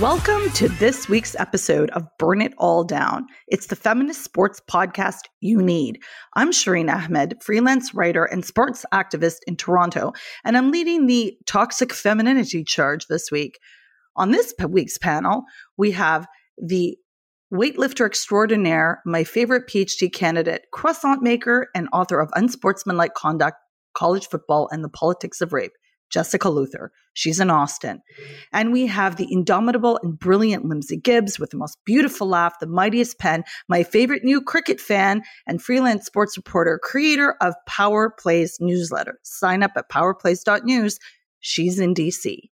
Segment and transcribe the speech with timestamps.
[0.00, 3.26] Welcome to this week's episode of Burn It All Down.
[3.48, 6.00] It's the feminist sports podcast you need.
[6.34, 11.92] I'm Shireen Ahmed, freelance writer and sports activist in Toronto, and I'm leading the toxic
[11.92, 13.58] femininity charge this week.
[14.16, 15.42] On this week's panel,
[15.76, 16.96] we have the
[17.52, 23.58] weightlifter extraordinaire, my favorite PhD candidate, croissant maker, and author of Unsportsmanlike Conduct,
[23.92, 25.72] College Football, and the Politics of Rape.
[26.10, 26.92] Jessica Luther.
[27.14, 28.02] She's in Austin.
[28.52, 32.66] And we have the indomitable and brilliant Lindsay Gibbs with the most beautiful laugh, the
[32.66, 38.58] mightiest pen, my favorite new cricket fan, and freelance sports reporter, creator of Power Plays
[38.60, 39.18] newsletter.
[39.22, 40.98] Sign up at powerplays.news.
[41.40, 42.50] She's in DC.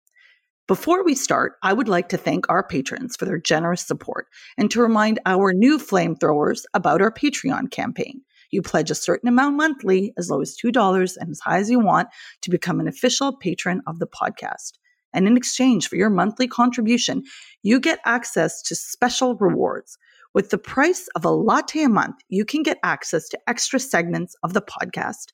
[0.66, 4.70] Before we start, I would like to thank our patrons for their generous support and
[4.70, 8.22] to remind our new flamethrowers about our Patreon campaign.
[8.54, 11.80] You pledge a certain amount monthly, as low as $2 and as high as you
[11.80, 12.08] want,
[12.42, 14.78] to become an official patron of the podcast.
[15.12, 17.24] And in exchange for your monthly contribution,
[17.64, 19.98] you get access to special rewards.
[20.34, 24.36] With the price of a latte a month, you can get access to extra segments
[24.44, 25.26] of the podcast,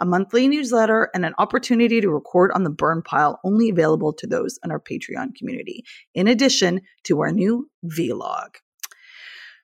[0.00, 4.26] a monthly newsletter, and an opportunity to record on the burn pile only available to
[4.26, 8.48] those in our Patreon community, in addition to our new vlog.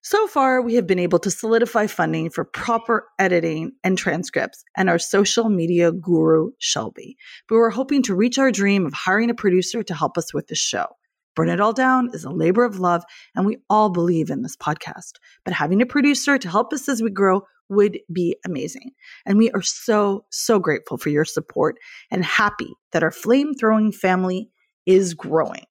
[0.03, 4.89] So far, we have been able to solidify funding for proper editing and transcripts and
[4.89, 7.19] our social media guru, Shelby.
[7.49, 10.47] But we're hoping to reach our dream of hiring a producer to help us with
[10.47, 10.87] the show.
[11.37, 13.05] Burn It All Down is a labor of love,
[13.37, 15.13] and we all believe in this podcast.
[15.45, 18.93] But having a producer to help us as we grow would be amazing.
[19.27, 21.77] And we are so, so grateful for your support
[22.11, 24.49] and happy that our flame throwing family
[24.87, 25.65] is growing.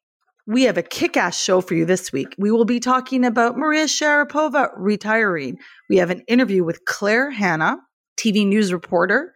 [0.49, 2.33] We have a kick ass show for you this week.
[2.39, 5.59] We will be talking about Maria Sharapova retiring.
[5.91, 7.77] We have an interview with Claire Hanna,
[8.19, 9.35] TV news reporter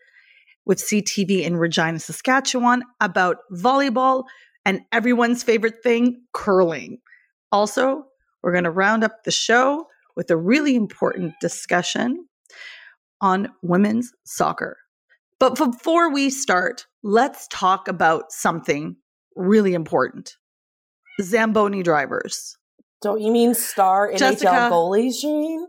[0.66, 4.24] with CTV in Regina, Saskatchewan, about volleyball
[4.66, 6.97] and everyone's favorite thing, curling.
[7.51, 8.06] Also,
[8.41, 9.85] we're going to round up the show
[10.16, 12.25] with a really important discussion
[13.22, 14.78] on women's soccer.
[15.40, 18.95] But before we start, let's talk about something
[19.35, 20.38] really important.
[21.22, 22.57] Zamboni drivers.
[23.01, 24.51] Don't you mean star Jessica.
[24.51, 25.66] NHL goalies, Shireen?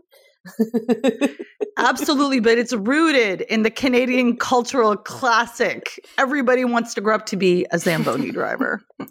[1.77, 5.99] Absolutely, but it's rooted in the Canadian cultural classic.
[6.17, 8.81] Everybody wants to grow up to be a Zamboni driver.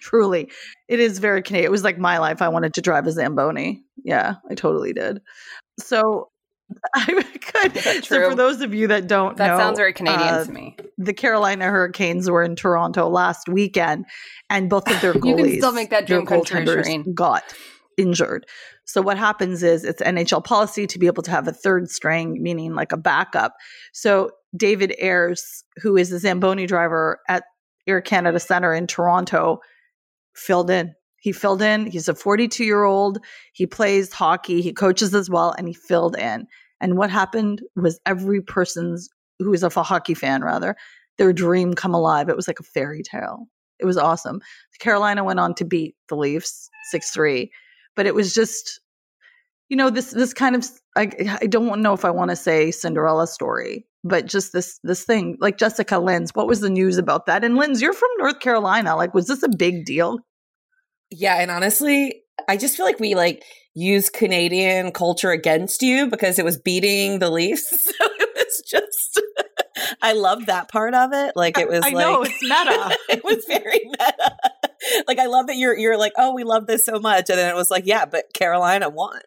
[0.00, 0.50] Truly,
[0.88, 1.68] it is very Canadian.
[1.68, 2.42] It was like my life.
[2.42, 3.82] I wanted to drive a Zamboni.
[4.04, 5.20] Yeah, I totally did.
[5.78, 6.30] So
[6.94, 8.04] I could.
[8.04, 10.76] So for those of you that don't That know, sounds very Canadian uh, to me.
[10.98, 14.04] the Carolina Hurricanes were in Toronto last weekend,
[14.50, 17.42] and both of their You goalies, can still make that dream come true, goaltenders got
[17.96, 18.46] injured.
[18.84, 22.42] So what happens is it's NHL policy to be able to have a third string,
[22.42, 23.54] meaning like a backup.
[23.92, 27.44] So David Ayres, who is the Zamboni driver at
[27.86, 29.60] Air Canada Center in Toronto,
[30.34, 30.94] filled in.
[31.20, 31.86] He filled in.
[31.86, 33.18] He's a 42 year old.
[33.52, 34.62] He plays hockey.
[34.62, 36.46] He coaches as well, and he filled in.
[36.80, 39.08] And what happened was every person's
[39.38, 40.76] who is a hockey fan, rather,
[41.16, 42.28] their dream come alive.
[42.28, 43.48] It was like a fairy tale.
[43.78, 44.40] It was awesome.
[44.80, 47.50] Carolina went on to beat the Leafs six three,
[47.96, 48.80] but it was just,
[49.68, 52.70] you know, this this kind of I I don't know if I want to say
[52.70, 56.30] Cinderella story, but just this this thing like Jessica Linz.
[56.34, 57.44] What was the news about that?
[57.44, 58.96] And Linz, you're from North Carolina.
[58.96, 60.18] Like, was this a big deal?
[61.10, 66.38] Yeah, and honestly, I just feel like we like use Canadian culture against you because
[66.38, 67.88] it was beating the Leafs.
[67.98, 69.20] So it was just
[70.02, 71.32] I love that part of it.
[71.36, 72.96] Like it was I like know it's meta.
[73.08, 74.36] it was very meta.
[75.06, 77.50] Like I love that you're you're like, oh, we love this so much, and then
[77.50, 79.20] it was like, yeah, but Carolina won.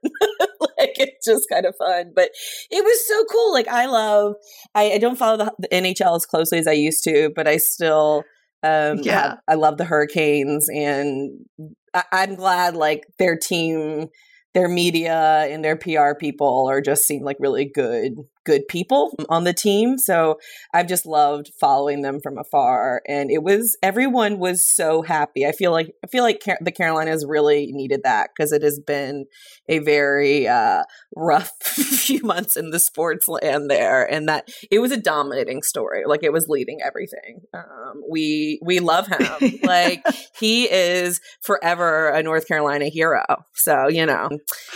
[0.81, 2.30] like it's just kind of fun, but
[2.69, 3.54] it was so cool.
[3.54, 4.36] Like I love,
[4.74, 7.57] I, I don't follow the, the NHL as closely as I used to, but I
[7.57, 8.24] still,
[8.63, 9.22] um, Yeah.
[9.22, 11.46] have- I love the Hurricanes, and
[11.94, 14.08] I, I'm glad like their team,
[14.54, 19.43] their media, and their PR people are just seem like really good, good people on
[19.43, 19.97] the team.
[19.97, 20.39] So
[20.73, 23.01] I've just loved following them from afar.
[23.07, 25.45] And it was, everyone was so happy.
[25.45, 28.79] I feel like, I feel like Car- the Carolinas really needed that because it has
[28.79, 29.25] been
[29.69, 30.83] a very uh,
[31.15, 34.11] rough few months in the sports land there.
[34.11, 36.03] And that it was a dominating story.
[36.05, 37.41] Like it was leading everything.
[37.53, 39.59] Um, we, we love him.
[39.63, 40.03] like
[40.38, 43.23] he is forever a North Carolina hero.
[43.53, 44.29] So, you know,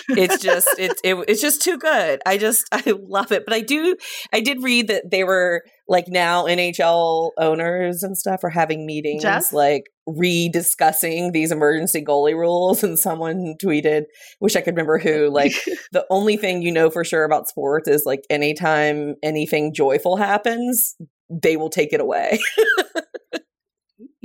[0.10, 2.22] it's just, it's, it, it's just too good.
[2.26, 3.44] I just, I love it.
[3.46, 3.96] But I do,
[4.34, 9.24] I did read that they were like now NHL owners and stuff are having meetings,
[9.24, 9.54] Jess?
[9.54, 12.84] like rediscussing these emergency goalie rules.
[12.84, 14.04] And someone tweeted,
[14.40, 15.54] wish I could remember who, like
[15.92, 20.96] the only thing you know for sure about sports is like anytime anything joyful happens,
[21.30, 22.40] they will take it away.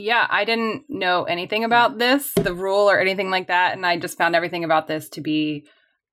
[0.00, 1.66] Yeah, I didn't know anything mm.
[1.66, 5.10] about this, the rule or anything like that, and I just found everything about this
[5.10, 5.66] to be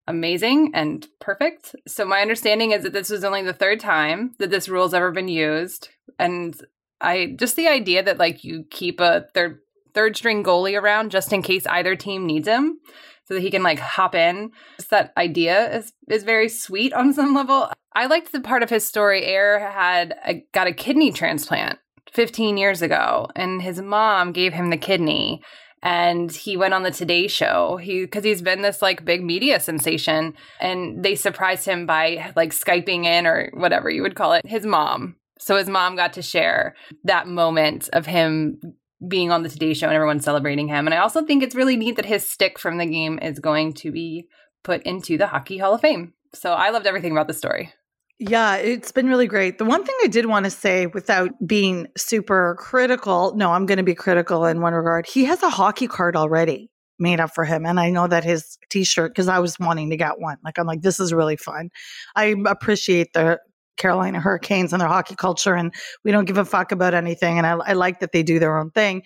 [0.06, 1.75] amazing and perfect.
[1.87, 5.11] So my understanding is that this was only the third time that this rule's ever
[5.12, 5.88] been used,
[6.19, 6.55] and
[7.00, 9.58] I just the idea that like you keep a third
[9.94, 12.79] third string goalie around just in case either team needs him
[13.25, 14.50] so that he can like hop in.
[14.79, 17.70] Just that idea is is very sweet on some level.
[17.94, 21.79] I liked the part of his story Air had a, got a kidney transplant
[22.12, 25.43] 15 years ago and his mom gave him the kidney
[25.87, 27.77] and he went on the Today show.
[27.77, 32.50] He cuz he's been this like big media sensation and they surprised him by like
[32.50, 35.15] skyping in or whatever you would call it his mom.
[35.38, 36.75] So his mom got to share
[37.05, 38.61] that moment of him
[39.06, 40.88] being on the Today show and everyone celebrating him.
[40.88, 43.75] And I also think it's really neat that his stick from the game is going
[43.75, 44.27] to be
[44.65, 46.15] put into the Hockey Hall of Fame.
[46.35, 47.73] So I loved everything about the story.
[48.19, 49.59] Yeah, it's been really great.
[49.59, 53.77] The one thing I did want to say without being super critical, no, I'm going
[53.77, 55.07] to be critical in one regard.
[55.07, 57.67] He has a hockey card already made up for him.
[57.67, 60.39] And I know that his t shirt, because I was wanting to get one.
[60.43, 61.69] Like, I'm like, this is really fun.
[62.15, 63.39] I appreciate the
[63.77, 67.37] Carolina Hurricanes and their hockey culture, and we don't give a fuck about anything.
[67.37, 69.03] And I, I like that they do their own thing.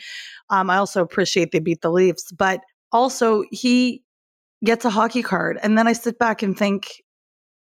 [0.51, 2.61] Um, I also appreciate they beat the Leafs, but
[2.93, 4.05] also he
[4.65, 5.59] gets a hockey card.
[5.61, 7.03] And then I sit back and think,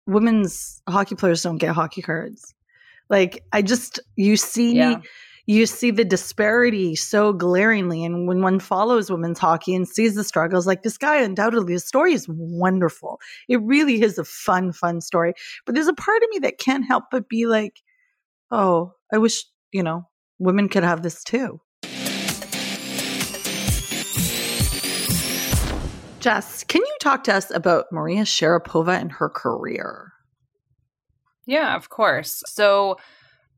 [0.06, 2.54] women's hockey players don't get hockey cards.
[3.08, 5.00] Like I just you see Yeah.
[5.46, 10.22] you see the disparity so glaringly and when one follows women's hockey and sees the
[10.22, 13.20] struggles like this guy undoubtedly his story is wonderful.
[13.48, 15.34] It really is a fun fun story.
[15.66, 17.80] But there's a part of me that can't help but be like,
[18.50, 20.08] "Oh, I wish, you know,
[20.38, 21.60] women could have this too."
[26.20, 30.12] Jess, can you talk to us about Maria Sharapova and her career?
[31.46, 32.42] Yeah, of course.
[32.46, 32.98] So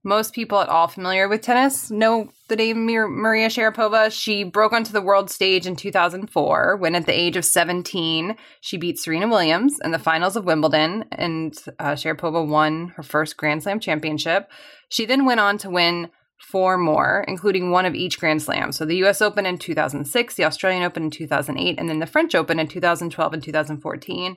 [0.04, 4.12] most people at all familiar with tennis know the name Maria Sharapova.
[4.12, 8.76] She broke onto the world stage in 2004 when, at the age of 17, she
[8.76, 13.64] beat Serena Williams in the finals of Wimbledon, and uh, Sharapova won her first Grand
[13.64, 14.50] Slam championship.
[14.88, 16.10] She then went on to win
[16.42, 18.72] four more, including one of each Grand Slam.
[18.72, 22.34] So the US Open in 2006, the Australian Open in 2008, and then the French
[22.34, 24.36] Open in 2012 and 2014.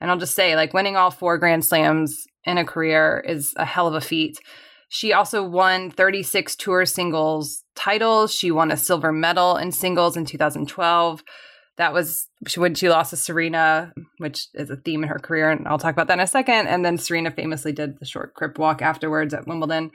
[0.00, 3.64] And I'll just say, like, winning all four Grand Slams in a career is a
[3.64, 4.38] hell of a feat.
[4.88, 8.32] She also won 36 tour singles titles.
[8.32, 11.22] She won a silver medal in singles in 2012.
[11.78, 15.68] That was when she lost to Serena, which is a theme in her career, and
[15.68, 16.68] I'll talk about that in a second.
[16.68, 19.90] And then Serena famously did the short crip walk afterwards at Wimbledon.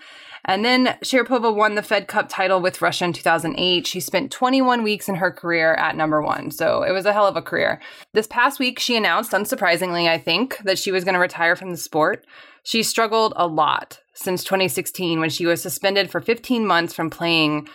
[0.46, 3.88] And then Sharapova won the Fed Cup title with Russia in 2008.
[3.88, 7.28] She spent 21 weeks in her career at number one, so it was a hell
[7.28, 7.82] of a career.
[8.14, 11.72] This past week, she announced, unsurprisingly, I think, that she was going to retire from
[11.72, 12.26] the sport.
[12.64, 17.68] She struggled a lot since 2016 when she was suspended for 15 months from playing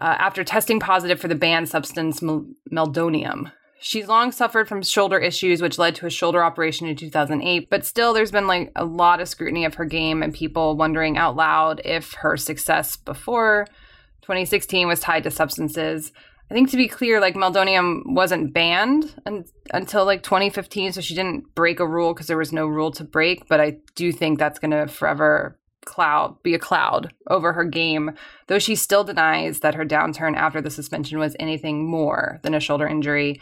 [0.00, 3.52] uh, after testing positive for the banned substance mel- meldonium.
[3.82, 7.70] She's long suffered from shoulder issues, which led to a shoulder operation in 2008.
[7.70, 11.16] But still, there's been like a lot of scrutiny of her game and people wondering
[11.16, 13.66] out loud if her success before
[14.22, 16.12] 2016 was tied to substances.
[16.50, 21.14] I think to be clear, like meldonium wasn't banned un- until like 2015, so she
[21.14, 23.48] didn't break a rule because there was no rule to break.
[23.48, 28.12] But I do think that's going to forever cloud be a cloud over her game
[28.46, 32.60] though she still denies that her downturn after the suspension was anything more than a
[32.60, 33.40] shoulder injury.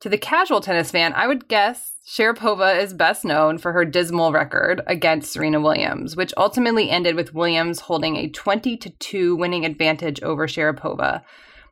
[0.00, 4.32] To the casual tennis fan i would guess sharapova is best known for her dismal
[4.32, 9.64] record against serena williams which ultimately ended with williams holding a 20 to 2 winning
[9.64, 11.22] advantage over sharapova.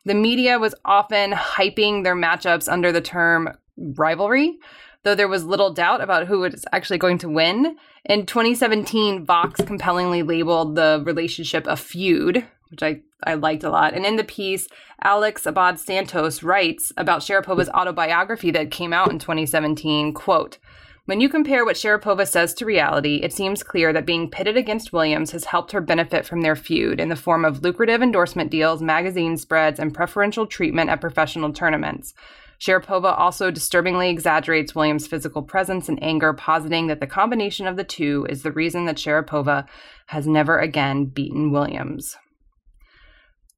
[0.05, 4.59] The media was often hyping their matchups under the term rivalry
[5.05, 7.77] though there was little doubt about who was actually going to win.
[8.05, 13.95] In 2017, Vox compellingly labeled the relationship a feud, which I, I liked a lot.
[13.95, 14.69] And in the piece,
[15.03, 20.59] Alex Abad Santos writes about Sharapova's autobiography that came out in 2017, quote,
[21.07, 24.93] When you compare what Sharapova says to reality, it seems clear that being pitted against
[24.93, 28.83] Williams has helped her benefit from their feud in the form of lucrative endorsement deals,
[28.83, 32.15] magazine spreads, and preferential treatment at professional tournaments.
[32.61, 37.85] Sharapova also disturbingly exaggerates Williams' physical presence and anger, positing that the combination of the
[37.85, 39.67] two is the reason that Sharapova
[40.07, 42.17] has never again beaten Williams.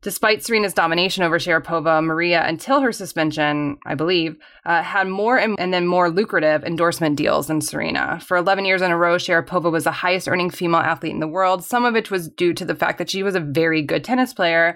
[0.02, 5.60] Despite Serena's domination over Sharapova, Maria, until her suspension, I believe, uh, had more and,
[5.60, 8.18] and, then more lucrative endorsement deals than Serena.
[8.18, 11.28] For 11 years in a row, Sharapova was the highest earning female athlete in the
[11.28, 14.02] world, some of which was due to the fact that she was a very good
[14.02, 14.74] tennis player.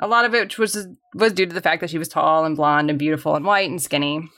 [0.00, 2.56] A lot of it was, was due to the fact that she was tall and
[2.56, 4.28] blonde and beautiful and white and skinny.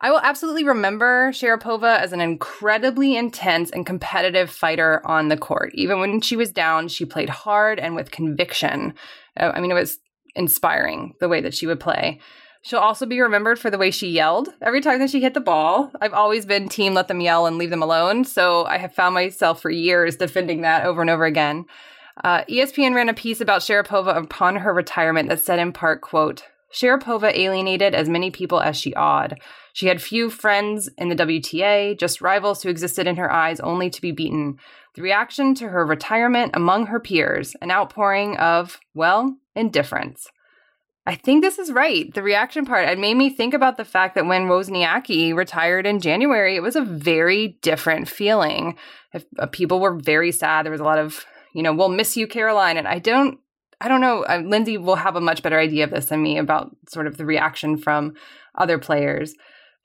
[0.00, 5.70] I will absolutely remember Sharapova as an incredibly intense and competitive fighter on the court.
[5.74, 8.94] Even when she was down, she played hard and with conviction.
[9.38, 9.98] Uh, I mean, it was
[10.34, 12.20] inspiring the way that she would play.
[12.60, 15.40] She'll also be remembered for the way she yelled every time that she hit the
[15.40, 15.92] ball.
[16.00, 19.14] I've always been team let them yell and leave them alone, so I have found
[19.14, 21.66] myself for years defending that over and over again.
[22.24, 26.44] Uh, ESPN ran a piece about Sharapova upon her retirement that said in part, quote,
[26.72, 29.38] Sharapova alienated as many people as she awed.
[29.72, 33.90] She had few friends in the WTA, just rivals who existed in her eyes only
[33.90, 34.58] to be beaten.
[34.94, 40.28] The reaction to her retirement among her peers, an outpouring of, well, indifference.
[41.06, 42.12] I think this is right.
[42.12, 42.88] The reaction part.
[42.88, 46.74] It made me think about the fact that when Wozniacki retired in January, it was
[46.74, 48.76] a very different feeling.
[49.12, 51.24] If uh, people were very sad, there was a lot of,
[51.56, 52.76] you know, we'll miss you, Caroline.
[52.76, 53.38] And I don't,
[53.80, 54.24] I don't know.
[54.24, 57.16] Uh, Lindsay will have a much better idea of this than me about sort of
[57.16, 58.12] the reaction from
[58.56, 59.34] other players.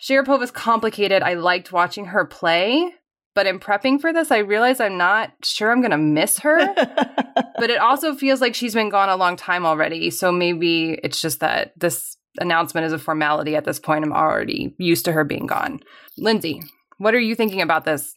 [0.01, 1.23] Sharapova's complicated.
[1.23, 2.91] I liked watching her play,
[3.33, 6.57] but in prepping for this, I realized I'm not sure I'm going to miss her.
[6.75, 10.09] but it also feels like she's been gone a long time already.
[10.09, 14.03] So maybe it's just that this announcement is a formality at this point.
[14.03, 15.79] I'm already used to her being gone.
[16.17, 16.63] Lindsay,
[16.97, 18.13] what are you thinking about this?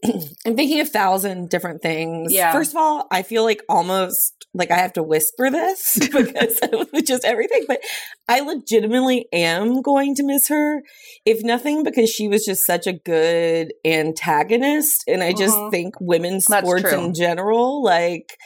[0.46, 2.32] I'm thinking a thousand different things.
[2.32, 2.52] Yeah.
[2.52, 7.04] First of all, I feel like almost like I have to whisper this because of
[7.04, 7.80] just everything, but
[8.28, 10.82] I legitimately am going to miss her.
[11.24, 15.04] If nothing, because she was just such a good antagonist.
[15.06, 15.70] And I just uh-huh.
[15.70, 18.36] think women's sports in general, like,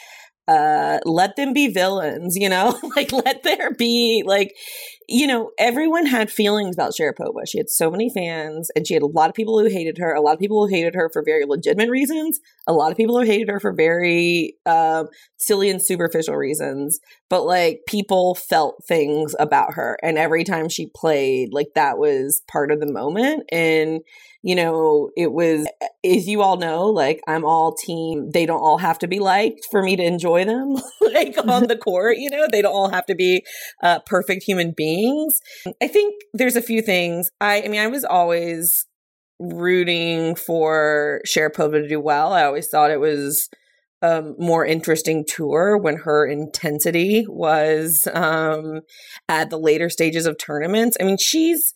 [0.49, 4.53] uh let them be villains you know like let there be like
[5.09, 9.03] you know everyone had feelings about sharapova she had so many fans and she had
[9.03, 10.15] a lot of people who hated her.
[10.15, 12.41] A lot of people who hated her for very legitimate reasons.
[12.67, 17.01] A lot of people who hated her for very um, silly and superficial reasons.
[17.29, 22.43] But like people felt things about her and every time she played like that was
[22.51, 23.45] part of the moment.
[23.51, 24.01] And
[24.45, 25.69] you know, it was,
[26.05, 29.69] as you all know, like I'm all team, they don't all have to be liked
[29.71, 33.07] for me to enjoy them, like on the court, you know, they don't all have
[33.07, 33.45] to be
[33.85, 34.92] uh, perfect human beings.
[35.81, 37.31] I think there's a few things.
[37.41, 38.87] I, I mean, I was always
[39.39, 42.33] rooting for Sharapova to do well.
[42.33, 43.49] I always thought it was,
[44.05, 48.81] a more interesting tour when her intensity was um,
[49.29, 50.97] at the later stages of tournaments.
[50.99, 51.73] I mean, she's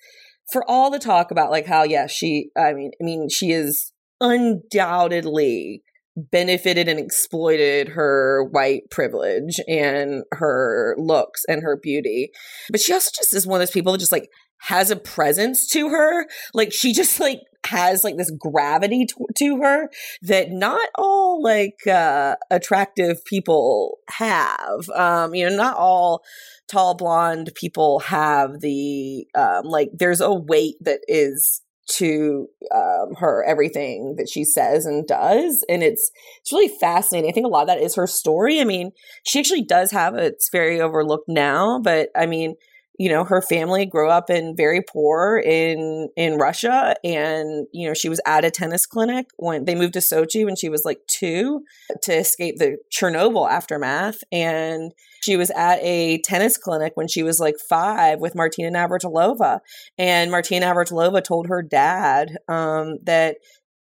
[0.50, 3.92] for all the talk about like how yeah she i mean i mean she is
[4.20, 5.82] undoubtedly
[6.16, 12.30] benefited and exploited her white privilege and her looks and her beauty.
[12.70, 15.66] But she also just is one of those people that just like has a presence
[15.68, 16.26] to her.
[16.54, 19.90] Like she just like has like this gravity to, to her
[20.22, 24.88] that not all like uh attractive people have.
[24.94, 26.22] Um you know not all
[26.68, 33.44] tall blonde people have the um, like there's a weight that is to um, her
[33.44, 37.30] everything that she says and does and it's it's really fascinating.
[37.30, 38.60] I think a lot of that is her story.
[38.60, 38.92] I mean
[39.24, 42.56] she actually does have a, it's very overlooked now but i mean
[42.98, 47.94] you know her family grew up in very poor in in Russia and you know
[47.94, 51.00] she was at a tennis clinic when they moved to Sochi when she was like
[51.08, 51.62] 2
[52.02, 57.40] to escape the Chernobyl aftermath and she was at a tennis clinic when she was
[57.40, 59.60] like 5 with Martina Navratilova
[59.98, 63.36] and Martina Navratilova told her dad um, that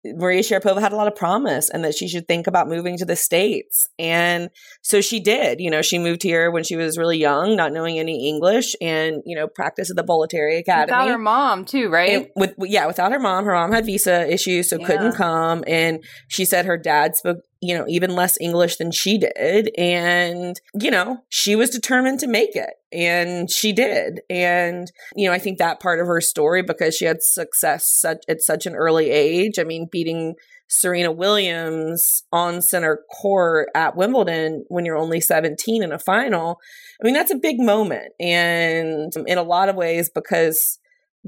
[0.04, 3.04] Maria Sharapova had a lot of promise and that she should think about moving to
[3.04, 3.88] the States.
[3.98, 4.50] And
[4.82, 5.60] so she did.
[5.60, 9.22] You know, she moved here when she was really young, not knowing any English, and,
[9.24, 10.86] you know, practiced at the Bollettieri Academy.
[10.86, 12.10] Without her mom, too, right?
[12.10, 13.44] And with Yeah, without her mom.
[13.44, 14.86] Her mom had visa issues, so yeah.
[14.86, 15.62] couldn't come.
[15.66, 19.70] And she said her dad spoke you know, even less English than she did.
[19.78, 24.20] And, you know, she was determined to make it and she did.
[24.28, 28.24] And, you know, I think that part of her story, because she had success such,
[28.28, 30.34] at such an early age, I mean, beating
[30.66, 36.58] Serena Williams on center court at Wimbledon when you're only 17 in a final.
[37.00, 38.12] I mean, that's a big moment.
[38.18, 40.80] And in a lot of ways, because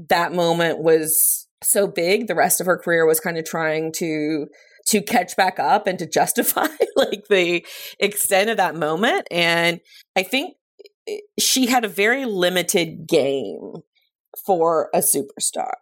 [0.09, 4.47] that moment was so big, the rest of her career was kind of trying to
[4.87, 7.65] to catch back up and to justify like the
[7.99, 9.27] extent of that moment.
[9.31, 9.81] And
[10.15, 10.55] I think
[11.07, 13.73] eh, she had a very limited game
[14.45, 15.73] for a superstar.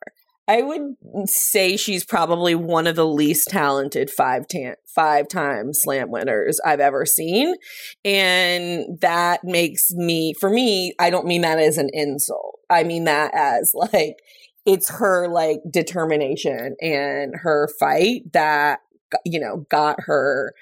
[0.46, 0.96] I would
[1.30, 6.82] say she's probably one of the least talented five tan- five time slam winners I've
[6.82, 7.56] ever seen.
[8.04, 12.60] And that makes me for me, I don't mean that as an insult.
[12.70, 14.18] I mean that as like
[14.66, 18.80] it's her like determination and her fight that
[19.26, 20.54] you know got her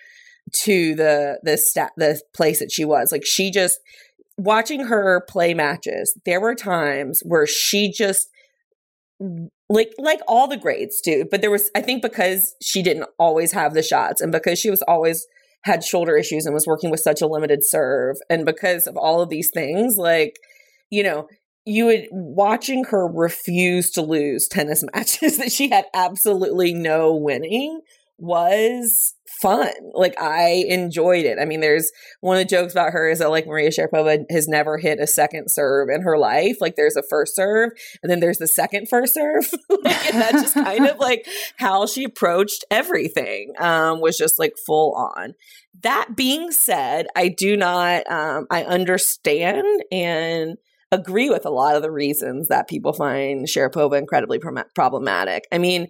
[0.64, 3.12] to the the stat the place that she was.
[3.12, 3.80] Like she just
[4.38, 8.28] watching her play matches, there were times where she just
[9.70, 13.52] like like all the greats do but there was i think because she didn't always
[13.52, 15.26] have the shots and because she was always
[15.64, 19.22] had shoulder issues and was working with such a limited serve and because of all
[19.22, 20.38] of these things like
[20.90, 21.28] you know
[21.66, 27.82] you would watching her refuse to lose tennis matches that she had absolutely no winning
[28.22, 29.72] was fun.
[29.94, 31.40] Like I enjoyed it.
[31.42, 34.48] I mean, there's one of the jokes about her is that like Maria Sharapova has
[34.48, 36.58] never hit a second serve in her life.
[36.62, 37.72] Like there's a first serve
[38.04, 39.52] and then there's the second first serve.
[39.70, 41.26] like, and that's just kind of like
[41.58, 43.54] how she approached everything.
[43.60, 45.34] Um, was just like full on.
[45.82, 48.10] That being said, I do not.
[48.12, 50.58] Um, I understand and
[50.92, 54.40] agree with a lot of the reasons that people find Sharapova incredibly
[54.76, 55.46] problematic.
[55.52, 55.88] I mean,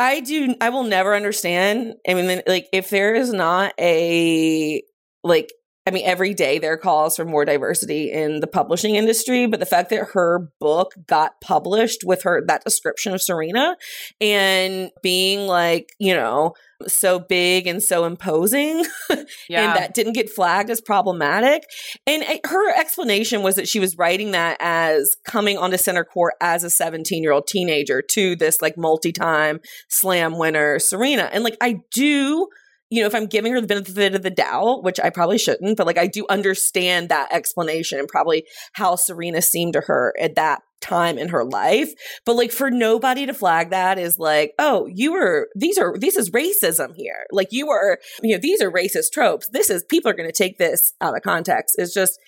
[0.00, 0.54] I do.
[0.62, 1.94] I will never understand.
[2.08, 4.82] I mean, like, if there is not a
[5.22, 5.52] like,
[5.86, 9.60] I mean, every day there are calls for more diversity in the publishing industry, but
[9.60, 13.76] the fact that her book got published with her that description of Serena
[14.20, 16.54] and being like, you know,
[16.86, 18.84] so big and so imposing
[19.48, 19.68] yeah.
[19.68, 21.64] and that didn't get flagged as problematic
[22.06, 26.64] and her explanation was that she was writing that as coming onto center court as
[26.64, 31.76] a 17 year old teenager to this like multi-time slam winner serena and like i
[31.92, 32.48] do
[32.90, 35.76] you know, if I'm giving her the benefit of the doubt, which I probably shouldn't,
[35.76, 40.34] but like I do understand that explanation and probably how Serena seemed to her at
[40.34, 41.92] that time in her life.
[42.26, 46.16] But like for nobody to flag that is like, oh, you were these are this
[46.16, 47.26] is racism here.
[47.30, 49.48] Like you were, you know, these are racist tropes.
[49.52, 51.76] This is people are gonna take this out of context.
[51.78, 52.18] It's just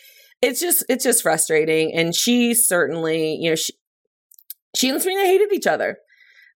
[0.40, 1.92] it's just it's just frustrating.
[1.92, 3.72] And she certainly, you know, she
[4.76, 5.98] she and Serena hated each other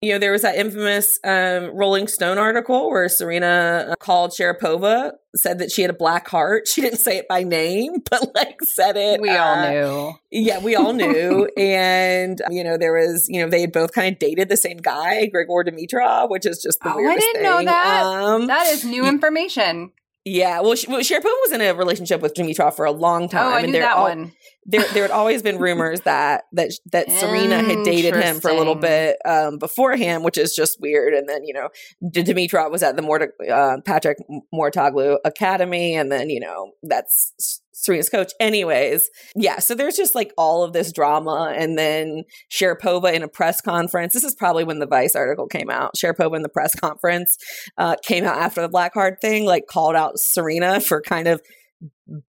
[0.05, 5.13] you know, there was that infamous um, Rolling Stone article where Serena uh, called Sharapova,
[5.37, 6.69] said that she had a black heart.
[6.75, 9.21] She didn't say it by name, but like said it.
[9.21, 10.13] We uh, all knew.
[10.33, 11.49] Yeah, we all knew.
[11.57, 14.79] and, you know, there was, you know, they had both kind of dated the same
[14.79, 17.43] guy, Grigor Dimitrov, which is just the oh, weirdest I didn't thing.
[17.45, 18.03] know that.
[18.03, 19.93] Um, that is new information.
[20.25, 23.47] Yeah, well, she, well, Sharapova was in a relationship with Dimitrov for a long time.
[23.47, 24.33] Oh, I knew and that all, one
[24.67, 28.55] there there had always been rumors that that that Serena had dated him for a
[28.55, 31.15] little bit um, beforehand, which is just weird.
[31.15, 31.69] And then you know,
[32.03, 34.19] Dimitrov was at the Mort- uh, Patrick
[34.53, 38.33] Mouratoglou Academy, and then you know that's Serena's coach.
[38.41, 39.59] Anyways, yeah.
[39.59, 44.15] So there's just like all of this drama, and then Sharapova in a press conference.
[44.15, 45.95] This is probably when the Vice article came out.
[45.97, 47.37] Sharapova in the press conference
[47.77, 51.43] uh, came out after the black card thing, like called out Serena for kind of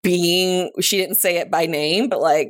[0.04, 2.50] being she didn't say it by name but like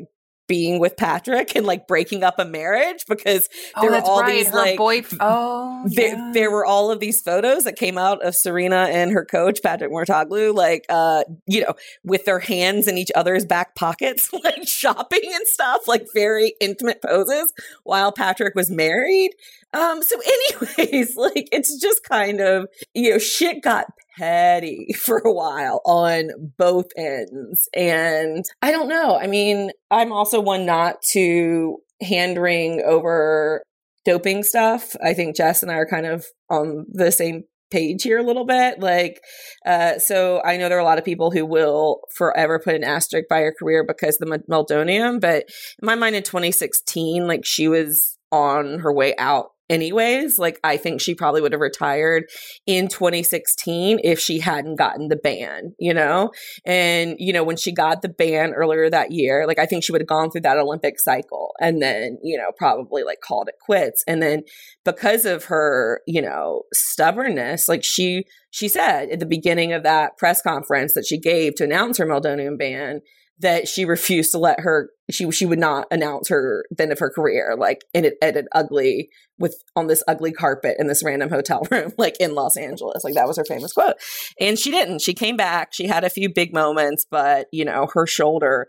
[0.50, 4.34] being with Patrick and like breaking up a marriage because oh, there were all right.
[4.34, 6.32] these her like boy- oh there, yeah.
[6.34, 9.92] there were all of these photos that came out of Serena and her coach Patrick
[9.92, 15.22] Mouratoglou like uh you know with their hands in each other's back pockets like shopping
[15.24, 19.32] and stuff like very intimate poses while Patrick was married
[19.74, 20.20] um so
[20.80, 23.86] anyways like it's just kind of you know shit got
[24.20, 27.68] petty for a while on both ends.
[27.76, 29.18] And I don't know.
[29.18, 33.64] I mean, I'm also one not to hand wring over
[34.06, 34.96] doping stuff.
[35.04, 38.46] I think Jess and I are kind of on the same page here a little
[38.46, 38.80] bit.
[38.80, 39.22] Like,
[39.66, 42.84] uh, so I know there are a lot of people who will forever put an
[42.84, 45.44] asterisk by her career because the meldonium, but
[45.82, 50.40] in my mind in 2016, like she was on her way out anyways.
[50.40, 52.26] Like, I think she probably would have retired
[52.66, 56.32] in 2016 if she hadn't gotten the ban, you know?
[56.66, 59.92] And, you know, when she got the ban earlier that year, like, I think she
[59.92, 63.56] would have gone through that Olympic cycle and then, you know, probably like called it
[63.62, 64.04] quits.
[64.08, 64.44] And then
[64.86, 70.18] because of her, you know, stubbornness, like, she, she said at the beginning of that
[70.18, 73.02] press conference that she gave to announce her meldonium ban
[73.40, 77.00] that she refused to let her she she would not announce her the end of
[77.00, 81.04] her career like in it at an ugly with on this ugly carpet in this
[81.04, 83.04] random hotel room like in Los Angeles.
[83.04, 83.96] Like that was her famous quote.
[84.40, 85.02] And she didn't.
[85.02, 85.74] She came back.
[85.74, 88.68] She had a few big moments but you know her shoulder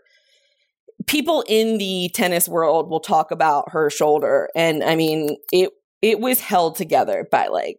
[1.07, 4.49] people in the tennis world will talk about her shoulder.
[4.55, 7.77] And I mean it it was held together by like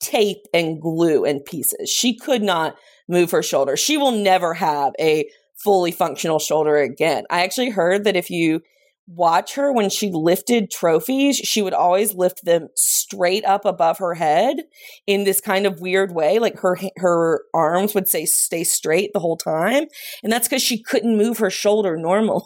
[0.00, 1.88] tape and glue and pieces.
[1.90, 2.76] She could not
[3.08, 3.76] move her shoulder.
[3.76, 5.28] She will never have a
[5.62, 7.24] fully functional shoulder again.
[7.30, 8.60] I actually heard that if you
[9.06, 14.14] watch her when she lifted trophies, she would always lift them straight up above her
[14.14, 14.56] head
[15.06, 16.38] in this kind of weird way.
[16.38, 19.84] Like her, her arms would say stay straight the whole time.
[20.22, 22.44] And that's because she couldn't move her shoulder normally.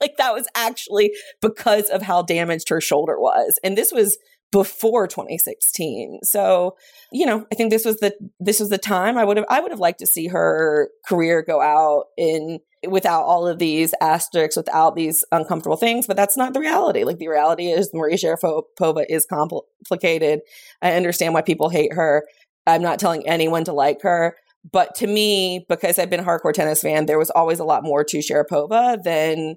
[0.00, 3.58] like that was actually because of how damaged her shoulder was.
[3.62, 4.16] And this was
[4.50, 6.20] before 2016.
[6.22, 6.76] So,
[7.12, 9.60] you know, I think this was the this was the time I would have I
[9.60, 14.56] would have liked to see her career go out in without all of these asterisks,
[14.56, 17.04] without these uncomfortable things, but that's not the reality.
[17.04, 20.40] Like the reality is Maria Sharapova is complicated.
[20.80, 22.24] I understand why people hate her.
[22.66, 24.36] I'm not telling anyone to like her.
[24.70, 27.84] But to me, because I've been a hardcore tennis fan, there was always a lot
[27.84, 29.56] more to Sharapova than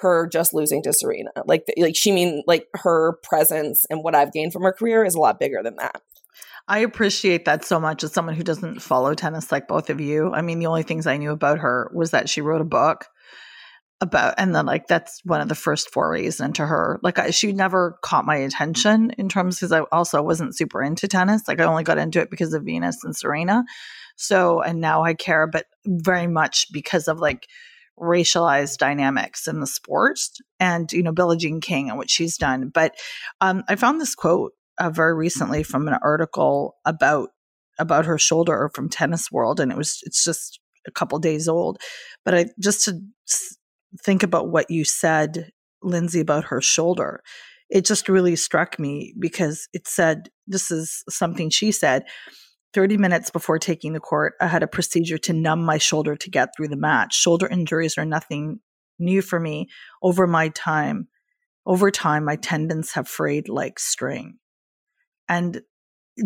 [0.00, 1.30] her just losing to Serena.
[1.46, 5.14] Like, like she mean like her presence and what I've gained from her career is
[5.14, 6.02] a lot bigger than that.
[6.68, 10.32] I appreciate that so much as someone who doesn't follow tennis like both of you.
[10.32, 13.06] I mean, the only things I knew about her was that she wrote a book
[14.00, 17.00] about, and then like that's one of the first forays into her.
[17.02, 21.08] Like, I, she never caught my attention in terms because I also wasn't super into
[21.08, 21.48] tennis.
[21.48, 23.64] Like, I only got into it because of Venus and Serena.
[24.16, 27.46] So, and now I care, but very much because of like
[28.00, 30.18] racialized dynamics in the sport
[30.58, 32.70] and you know Billie Jean King and what she's done.
[32.72, 32.94] But
[33.40, 37.30] um, I found this quote uh, very recently from an article about
[37.78, 41.78] about her shoulder from Tennis World, and it was it's just a couple days old.
[42.24, 43.00] But I just to
[44.02, 45.50] think about what you said,
[45.82, 47.22] Lindsay, about her shoulder.
[47.68, 52.04] It just really struck me because it said this is something she said
[52.72, 56.30] 30 minutes before taking the court, I had a procedure to numb my shoulder to
[56.30, 57.14] get through the match.
[57.14, 58.60] Shoulder injuries are nothing
[58.98, 59.68] new for me.
[60.02, 61.08] Over my time,
[61.66, 64.38] over time, my tendons have frayed like string.
[65.28, 65.62] And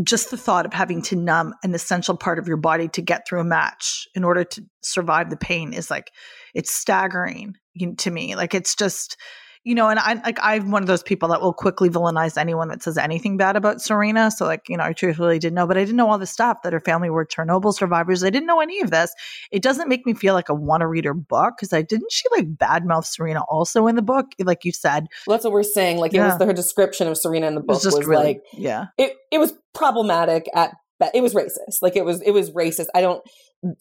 [0.02, 3.26] just the thought of having to numb an essential part of your body to get
[3.28, 6.10] through a match in order to survive the pain is like,
[6.54, 7.54] it's staggering
[7.98, 8.34] to me.
[8.34, 9.16] Like, it's just,
[9.64, 12.68] you know, and I like I'm one of those people that will quickly villainize anyone
[12.68, 14.30] that says anything bad about Serena.
[14.30, 16.58] So like, you know, I truthfully didn't know, but I didn't know all the stuff
[16.62, 18.22] that her family were Chernobyl survivors.
[18.22, 19.14] I didn't know any of this.
[19.50, 22.12] It doesn't make me feel like I want to read her book because I didn't
[22.12, 25.06] she like badmouth Serena also in the book, like you said.
[25.26, 25.96] Well, that's what we're saying.
[25.96, 26.24] Like yeah.
[26.24, 28.86] it was the, her description of Serena in the book was, was really, like, yeah,
[28.98, 30.74] it it was problematic at
[31.12, 31.78] it was racist.
[31.82, 32.86] Like it was it was racist.
[32.94, 33.22] I don't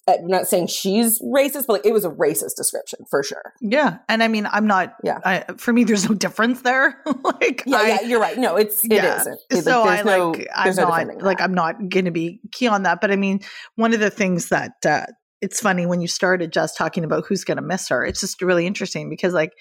[0.07, 3.53] I'm not saying she's racist, but like it was a racist description for sure.
[3.61, 4.95] Yeah, and I mean, I'm not.
[5.03, 7.01] Yeah, I, for me, there's no difference there.
[7.23, 8.37] like, yeah, I, yeah, you're right.
[8.37, 9.19] No, it's it yeah.
[9.19, 9.39] isn't.
[9.49, 12.67] It, so like, I like, I'm no not like I'm not going to be key
[12.67, 13.01] on that.
[13.01, 13.41] But I mean,
[13.75, 15.05] one of the things that uh,
[15.41, 18.05] it's funny when you started just talking about who's going to miss her.
[18.05, 19.51] It's just really interesting because, like,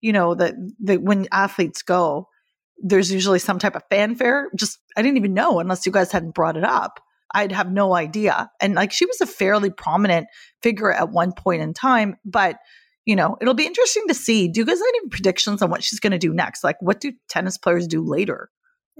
[0.00, 2.28] you know, that the when athletes go,
[2.82, 4.50] there's usually some type of fanfare.
[4.56, 7.00] Just I didn't even know unless you guys hadn't brought it up
[7.34, 8.50] I'd have no idea.
[8.60, 10.26] And like she was a fairly prominent
[10.62, 12.56] figure at one point in time, but
[13.06, 14.48] you know, it'll be interesting to see.
[14.48, 16.62] Do you guys have any predictions on what she's going to do next?
[16.62, 18.50] Like, what do tennis players do later?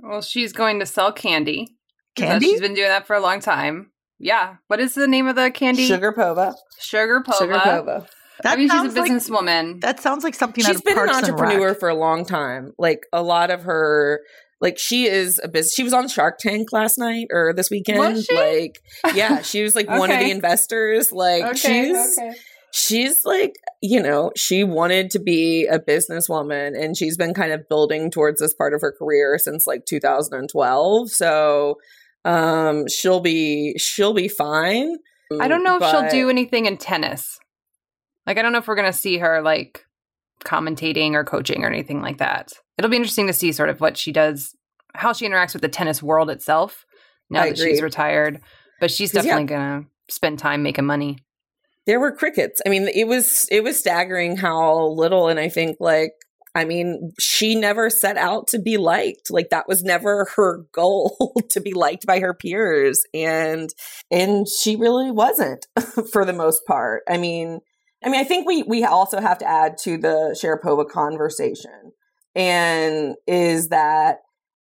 [0.02, 1.76] Well, she's going to sell candy.
[2.16, 2.46] Candy?
[2.46, 3.92] She's been doing that for a long time.
[4.18, 4.56] Yeah.
[4.66, 5.88] What is the name of the candy?
[5.88, 6.54] Sugarpova.
[6.80, 7.38] Sugar Pova.
[7.38, 8.08] Sugarpova.
[8.42, 9.72] That I mean, she's a businesswoman.
[9.74, 10.64] Like, that sounds like something.
[10.64, 12.72] She's been an entrepreneur for a long time.
[12.78, 14.22] Like a lot of her
[14.60, 15.74] like she is a business.
[15.74, 18.26] She was on Shark Tank last night or this weekend.
[18.30, 18.82] Like,
[19.14, 19.98] yeah, she was like okay.
[19.98, 21.12] one of the investors.
[21.12, 22.34] Like, okay, she's okay.
[22.72, 27.68] she's like, you know, she wanted to be a businesswoman, and she's been kind of
[27.68, 31.10] building towards this part of her career since like 2012.
[31.10, 31.76] So,
[32.26, 34.96] um, she'll be she'll be fine.
[35.40, 37.38] I don't know if she'll do anything in tennis.
[38.26, 39.86] Like, I don't know if we're gonna see her like
[40.44, 42.52] commentating or coaching or anything like that.
[42.80, 44.56] It'll be interesting to see sort of what she does,
[44.94, 46.86] how she interacts with the tennis world itself
[47.30, 47.72] now I that agree.
[47.72, 48.40] she's retired.
[48.80, 49.58] But she's definitely yeah.
[49.58, 51.18] gonna spend time making money.
[51.86, 52.60] There were crickets.
[52.66, 56.12] I mean, it was it was staggering how little, and I think like
[56.54, 59.30] I mean, she never set out to be liked.
[59.30, 63.04] Like that was never her goal to be liked by her peers.
[63.14, 63.70] And
[64.10, 65.66] and she really wasn't
[66.12, 67.02] for the most part.
[67.08, 67.60] I mean,
[68.02, 71.92] I mean, I think we we also have to add to the Sharapova conversation,
[72.34, 74.18] and is that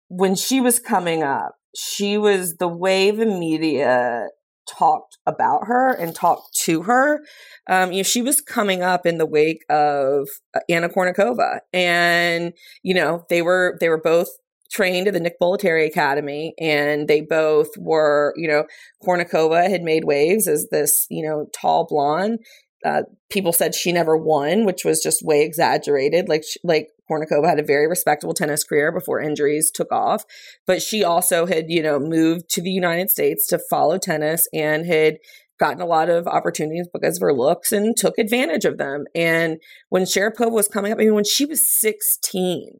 [0.09, 4.29] when she was coming up, she was the way the media
[4.69, 7.21] talked about her and talked to her.
[7.69, 12.53] Um, you know, she was coming up in the wake of uh, Anna Kournikova, and
[12.83, 14.29] you know they were they were both
[14.71, 18.65] trained at the Nick Bollettieri Academy, and they both were, you know,
[19.03, 22.41] Kournikova had made waves as this, you know, tall blonde,
[22.85, 26.29] uh, people said she never won, which was just way exaggerated.
[26.29, 30.25] Like like Kournikova had a very respectable tennis career before injuries took off,
[30.67, 34.87] but she also had you know moved to the United States to follow tennis and
[34.87, 35.19] had
[35.59, 39.05] gotten a lot of opportunities because of her looks and took advantage of them.
[39.15, 42.79] And when Sharapova was coming up, I mean, when she was 16,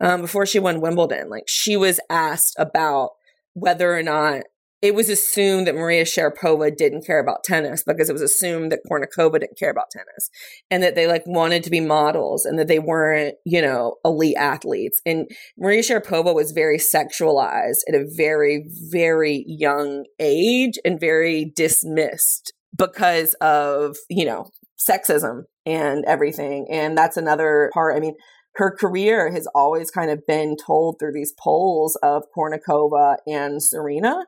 [0.00, 3.10] um, before she won Wimbledon, like she was asked about
[3.54, 4.42] whether or not
[4.86, 8.84] it was assumed that Maria Sharapova didn't care about tennis because it was assumed that
[8.88, 10.30] Kournikova didn't care about tennis
[10.70, 14.36] and that they like wanted to be models and that they weren't, you know, elite
[14.36, 15.00] athletes.
[15.04, 22.52] And Maria Sharapova was very sexualized at a very, very young age and very dismissed
[22.78, 26.68] because of, you know, sexism and everything.
[26.70, 27.96] And that's another part.
[27.96, 28.14] I mean,
[28.54, 34.26] her career has always kind of been told through these polls of Kournikova and Serena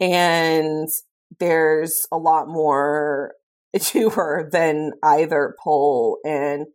[0.00, 0.88] and
[1.38, 3.34] there's a lot more
[3.78, 6.66] to her than either poll and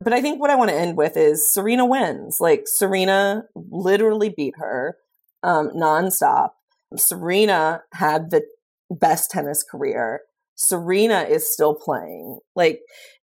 [0.00, 2.38] but I think what I want to end with is Serena wins.
[2.40, 4.96] Like Serena literally beat her
[5.42, 6.50] um, nonstop.
[6.96, 8.42] Serena had the
[8.90, 10.20] best tennis career.
[10.54, 12.38] Serena is still playing.
[12.54, 12.80] Like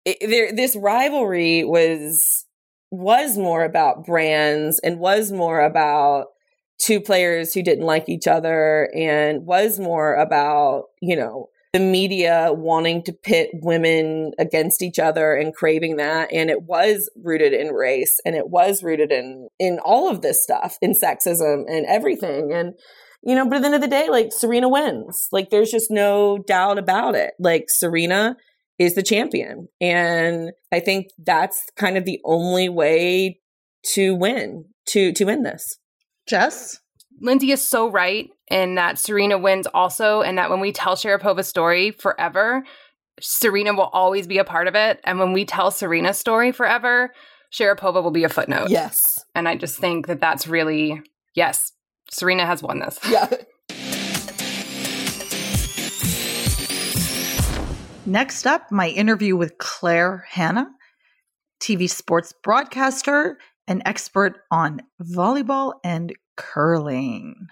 [0.05, 2.45] it, there, this rivalry was
[2.89, 6.27] was more about brands and was more about
[6.79, 12.49] two players who didn't like each other and was more about, you know, the media
[12.51, 16.31] wanting to pit women against each other and craving that.
[16.31, 20.41] And it was rooted in race and it was rooted in in all of this
[20.41, 22.53] stuff in sexism and everything.
[22.53, 22.73] And
[23.23, 25.27] you know but at the end of the day like serena wins.
[25.31, 27.33] Like there's just no doubt about it.
[27.39, 28.37] Like serena
[28.79, 29.67] is the champion.
[29.81, 33.39] And i think that's kind of the only way
[33.93, 35.63] to win to to win this
[36.27, 36.79] Jess?
[37.19, 41.47] Lindsay is so right in that Serena wins also, and that when we tell Sharapova's
[41.47, 42.63] story forever,
[43.19, 44.99] Serena will always be a part of it.
[45.03, 47.11] And when we tell Serena's story forever,
[47.51, 48.69] Sharapova will be a footnote.
[48.69, 51.01] yes And I just think that that's really,
[51.33, 51.71] yes,
[52.11, 52.99] Serena has won this.
[53.09, 53.27] yeah
[58.05, 60.69] Next up, my interview with Claire Hanna,
[61.59, 67.47] TV sports broadcaster and expert on volleyball and curling.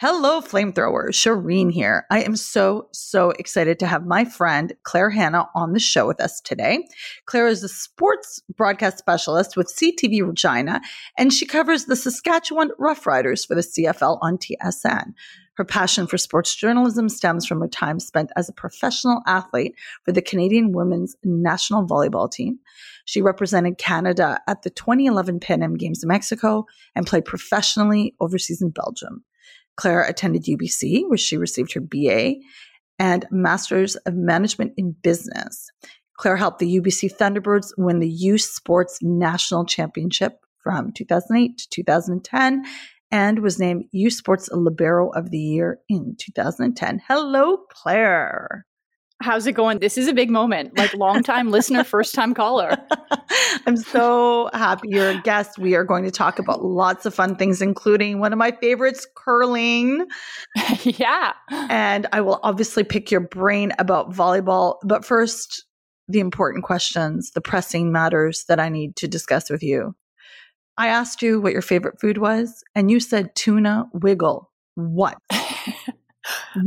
[0.00, 1.10] Hello, flamethrowers.
[1.10, 2.06] Shireen here.
[2.10, 6.22] I am so, so excited to have my friend Claire Hanna on the show with
[6.22, 6.88] us today.
[7.26, 10.80] Claire is a sports broadcast specialist with CTV Regina,
[11.18, 15.12] and she covers the Saskatchewan Roughriders for the CFL on TSN.
[15.60, 19.74] Her passion for sports journalism stems from her time spent as a professional athlete
[20.06, 22.60] for the Canadian women's national volleyball team.
[23.10, 28.62] She represented Canada at the 2011 Pan Am Games in Mexico and played professionally overseas
[28.62, 29.24] in Belgium.
[29.76, 32.34] Claire attended UBC, where she received her BA
[33.00, 35.72] and Masters of Management in Business.
[36.18, 42.64] Claire helped the UBC Thunderbirds win the U Sports National Championship from 2008 to 2010
[43.10, 47.02] and was named U Sports Libero of the Year in 2010.
[47.08, 48.66] Hello, Claire.
[49.22, 49.80] How's it going?
[49.80, 50.76] This is a big moment.
[50.78, 52.76] Like long time listener, first time caller.
[53.66, 55.58] I'm so happy you're a guest.
[55.58, 59.06] We are going to talk about lots of fun things, including one of my favorites,
[59.14, 60.06] curling.
[60.82, 61.32] yeah.
[61.50, 64.76] And I will obviously pick your brain about volleyball.
[64.84, 65.66] But first,
[66.08, 69.94] the important questions, the pressing matters that I need to discuss with you.
[70.78, 74.50] I asked you what your favorite food was, and you said tuna wiggle.
[74.76, 75.18] What?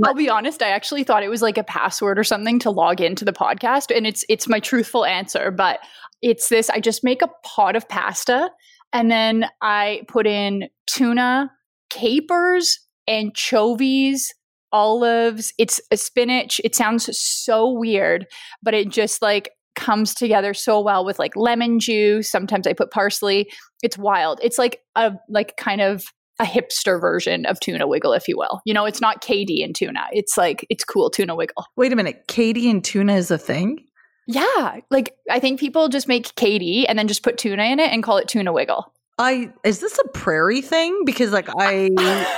[0.03, 3.01] I'll be honest, I actually thought it was like a password or something to log
[3.01, 5.79] into the podcast and it's it's my truthful answer, but
[6.21, 8.49] it's this I just make a pot of pasta
[8.93, 11.51] and then I put in tuna,
[11.89, 14.33] capers, anchovies,
[14.71, 16.59] olives, it's a spinach.
[16.63, 18.25] It sounds so weird,
[18.61, 22.29] but it just like comes together so well with like lemon juice.
[22.29, 23.49] Sometimes I put parsley.
[23.81, 24.39] It's wild.
[24.43, 26.03] It's like a like kind of
[26.39, 28.61] a hipster version of tuna wiggle, if you will.
[28.65, 30.01] You know, it's not KD and tuna.
[30.11, 31.65] It's like it's cool tuna wiggle.
[31.75, 32.27] Wait a minute.
[32.27, 33.85] KD and tuna is a thing?
[34.27, 37.91] Yeah, like I think people just make KD and then just put tuna in it
[37.91, 38.91] and call it tuna wiggle.
[39.19, 41.03] I is this a prairie thing?
[41.05, 41.89] Because like I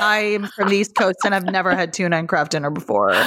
[0.02, 3.14] I am from the East Coast and I've never had tuna and Kraft Dinner before.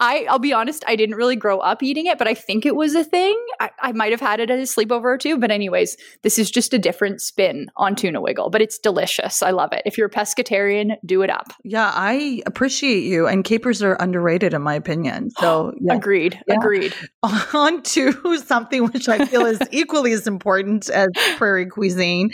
[0.00, 2.76] I I'll be honest, I didn't really grow up eating it, but I think it
[2.76, 3.36] was a thing.
[3.60, 6.48] I, I might have had it at a sleepover or two, but anyways, this is
[6.50, 9.42] just a different spin on tuna wiggle, but it's delicious.
[9.42, 9.82] I love it.
[9.84, 11.52] If you're a pescatarian, do it up.
[11.64, 13.26] Yeah, I appreciate you.
[13.26, 15.30] And capers are underrated in my opinion.
[15.38, 15.94] So yeah.
[15.94, 16.40] Agreed.
[16.46, 16.54] Yeah.
[16.54, 16.94] Agreed.
[17.52, 22.27] on to something which I feel is equally as important as prairie cuisine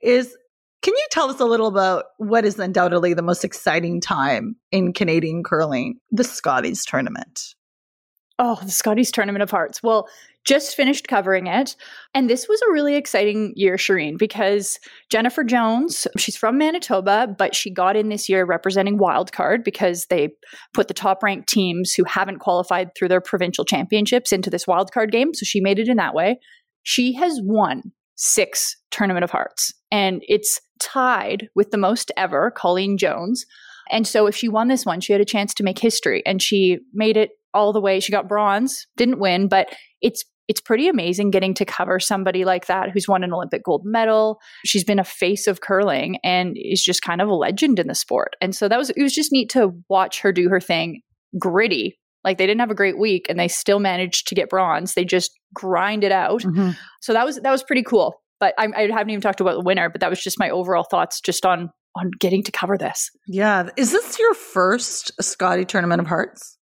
[0.00, 0.36] is
[0.82, 4.92] can you tell us a little about what is undoubtedly the most exciting time in
[4.92, 7.54] Canadian curling, the Scotties tournament?
[8.38, 9.82] Oh, the Scotties Tournament of Hearts.
[9.82, 10.08] Well,
[10.44, 11.74] just finished covering it.
[12.14, 14.78] And this was a really exciting year, Shireen, because
[15.10, 20.28] Jennifer Jones, she's from Manitoba, but she got in this year representing Wildcard because they
[20.72, 25.10] put the top ranked teams who haven't qualified through their provincial championships into this wildcard
[25.10, 25.34] game.
[25.34, 26.38] So she made it in that way.
[26.84, 32.98] She has won six Tournament of Hearts, and it's tied with the most ever, Colleen
[32.98, 33.44] Jones.
[33.90, 36.42] And so if she won this one, she had a chance to make history and
[36.42, 38.00] she made it all the way.
[38.00, 42.66] She got bronze, didn't win, but it's it's pretty amazing getting to cover somebody like
[42.66, 44.40] that who's won an Olympic gold medal.
[44.64, 47.94] She's been a face of curling and is just kind of a legend in the
[47.94, 48.34] sport.
[48.40, 51.02] And so that was it was just neat to watch her do her thing
[51.38, 51.98] gritty.
[52.28, 54.92] Like they didn't have a great week and they still managed to get bronze.
[54.92, 56.42] They just grind it out.
[56.42, 56.72] Mm-hmm.
[57.00, 58.20] So that was that was pretty cool.
[58.38, 60.84] But I, I haven't even talked about the winner, but that was just my overall
[60.84, 63.10] thoughts just on on getting to cover this.
[63.26, 63.70] Yeah.
[63.78, 66.58] Is this your first Scotty Tournament of Hearts?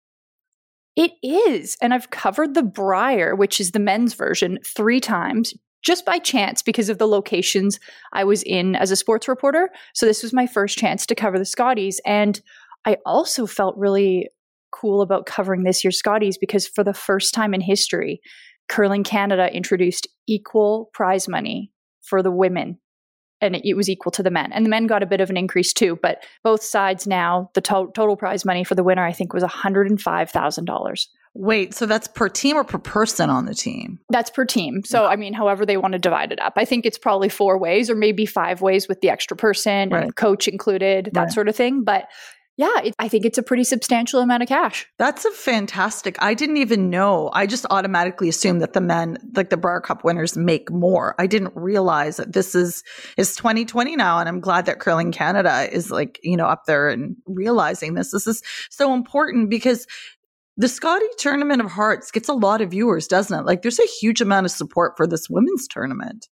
[0.94, 1.76] It is.
[1.83, 5.52] And I've covered the Brier, which is the men's version, three times
[5.83, 7.81] just by chance because of the locations
[8.12, 9.70] I was in as a sports reporter.
[9.94, 12.00] So this was my first chance to cover the Scotties.
[12.07, 12.40] And
[12.87, 14.29] I also felt really
[14.81, 18.21] cool about covering this year's Scotties because for the first time in history,
[18.69, 21.71] Curling Canada introduced equal prize money
[22.03, 22.79] for the women
[23.41, 24.51] and it, was equal to the men.
[24.53, 27.61] And the men got a bit of an increase too, but both sides now, the
[27.61, 31.07] to- total prize money for the winner, I think, was $105,000.
[31.35, 33.99] Wait, so that's per team or per person on the team?
[34.09, 34.83] That's per team.
[34.85, 36.55] So, I mean, however they want to divide it up.
[36.57, 40.03] I think it's probably four ways or maybe five ways with the extra person Right.
[40.05, 41.31] and coach included, that Right.
[41.33, 41.85] sort of thing.
[41.85, 42.09] But
[42.57, 44.87] yeah, it, I think it's a pretty substantial amount of cash.
[44.99, 46.16] That's a fantastic.
[46.21, 47.31] I didn't even know.
[47.35, 51.14] I just automatically assumed that the men, like the Brier Cup winners, make more.
[51.19, 52.83] I didn't realize that this is
[53.19, 56.88] is 2020 now, and I'm glad that Curling Canada is like you know up there
[56.88, 58.11] and realizing this.
[58.12, 59.87] This is so important because
[60.57, 63.45] the Scotty Tournament of Hearts gets a lot of viewers, doesn't it?
[63.45, 66.29] Like there's a huge amount of support for this women's tournament.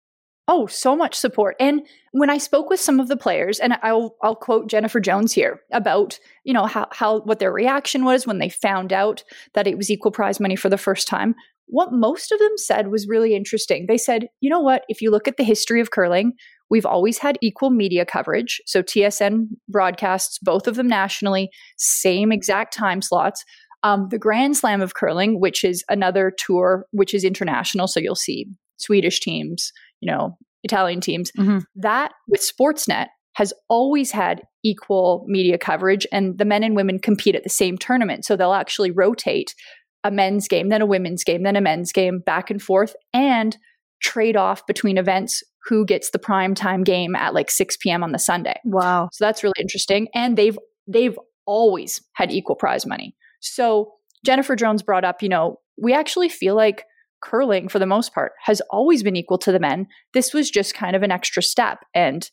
[0.54, 1.56] Oh, so much support.
[1.62, 5.32] And when I spoke with some of the players, and I'll I'll quote Jennifer Jones
[5.32, 9.66] here about, you know, how how what their reaction was when they found out that
[9.66, 11.36] it was equal prize money for the first time.
[11.68, 13.86] What most of them said was really interesting.
[13.88, 16.34] They said, you know what, if you look at the history of curling,
[16.70, 18.62] we've always had equal media coverage.
[18.66, 23.46] So TSN broadcasts both of them nationally, same exact time slots.
[23.84, 27.88] Um, the Grand Slam of Curling, which is another tour, which is international.
[27.88, 31.32] So you'll see Swedish teams, you know, Italian teams.
[31.32, 31.64] Mhm.
[31.76, 37.36] That with Sportsnet has always had equal media coverage, and the men and women compete
[37.36, 38.26] at the same tournament.
[38.26, 39.56] So they'll actually rotate
[40.04, 43.58] a men's game, then a women's game, then a men's game, back and forth, and
[44.02, 48.04] trade off between events who gets the prime time game at like 6 p.m.
[48.04, 48.60] on the Sunday.
[48.66, 49.10] Wow.
[49.12, 50.08] So that's really interesting.
[50.14, 53.16] And they've they've always had equal prize money.
[53.40, 53.92] So
[54.26, 56.86] Jennifer Jones brought up, you know, we actually feel like
[57.22, 59.88] curling for the most part has always been equal to the men.
[60.14, 62.30] This was just kind of an extra step and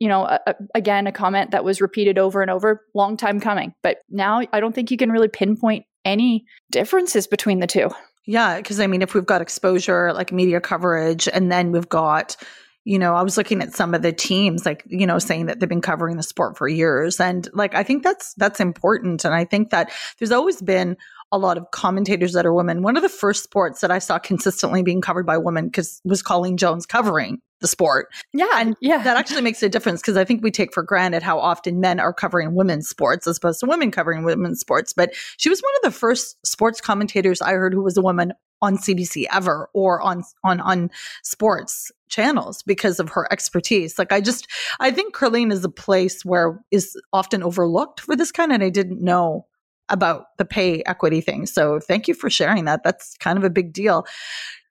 [0.00, 3.38] you know, a, a- again, a comment that was repeated over and over, long time
[3.38, 3.74] coming.
[3.82, 7.90] But now I don't think you can really pinpoint any differences between the two.
[8.26, 12.36] Yeah, because I mean, if we've got exposure, like media coverage, and then we've got,
[12.84, 15.60] you know, I was looking at some of the teams, like you know, saying that
[15.60, 19.34] they've been covering the sport for years, and like I think that's that's important, and
[19.34, 20.96] I think that there's always been
[21.32, 22.82] a lot of commentators that are women.
[22.82, 26.22] One of the first sports that I saw consistently being covered by women because was
[26.22, 28.08] Colleen Jones covering the sport.
[28.32, 31.22] Yeah, And yeah, That actually makes a difference because I think we take for granted
[31.22, 34.92] how often men are covering women's sports as opposed to women covering women's sports.
[34.92, 38.32] But she was one of the first sports commentators I heard who was a woman
[38.62, 40.90] on CBC ever or on on on
[41.22, 43.98] sports channels because of her expertise.
[43.98, 44.46] Like I just
[44.80, 48.68] I think Curling is a place where is often overlooked for this kind and I
[48.68, 49.46] didn't know
[49.90, 51.46] about the pay equity thing.
[51.46, 52.82] So thank you for sharing that.
[52.84, 54.06] That's kind of a big deal.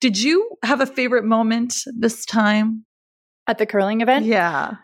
[0.02, 2.86] Did you have a favorite moment this time?
[3.48, 4.26] at the curling event.
[4.26, 4.76] Yeah.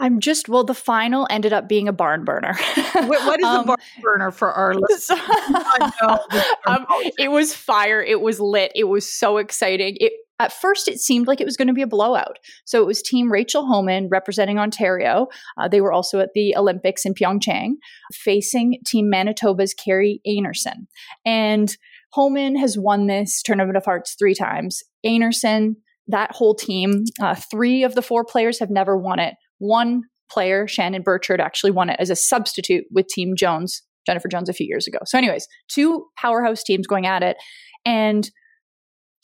[0.00, 2.54] I'm just well, the final ended up being a barn burner.
[2.94, 5.04] What, what is Um, a barn burner for our listeners?
[5.04, 6.86] So- I know this term.
[6.90, 8.02] um, it was fire.
[8.02, 8.72] It was lit.
[8.74, 9.96] It was so exciting.
[10.00, 12.38] It at first it seemed like it was going to be a blowout.
[12.64, 15.26] So it was Team Rachel Homan representing Ontario.
[15.60, 17.72] Uh, they were also at the Olympics in Pyeongchang,
[18.12, 20.86] facing Team Manitoba's Kerri Einarson.
[21.24, 21.76] And
[22.12, 24.82] Homan has won this Tournament of Hearts three times.
[25.04, 25.74] Einarson,
[26.06, 29.34] that whole team, uh, three of the four players have never won it.
[29.58, 34.48] One player, Shannon Birchard, actually won it as a substitute with Team Jones, Jennifer Jones,
[34.48, 34.98] a few years ago.
[35.04, 37.36] So, anyways, two powerhouse teams going at it.
[37.84, 38.30] And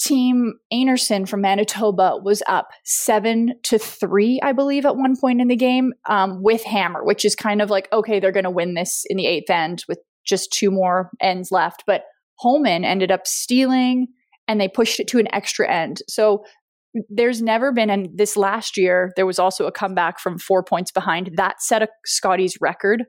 [0.05, 5.49] Team Einarson from Manitoba was up seven to three, I believe, at one point in
[5.49, 8.75] the game um, with Hammer, which is kind of like, okay, they're going to win
[8.75, 11.85] this in the eighth end with just two more ends left.
[11.87, 12.03] But
[12.37, 14.09] Homan ended up stealing
[14.47, 16.03] and they pushed it to an extra end.
[16.07, 16.45] So
[17.09, 20.93] there's never been, and this last year, there was also a comeback from four points
[20.93, 21.31] behind.
[21.37, 23.05] That set a Scotties record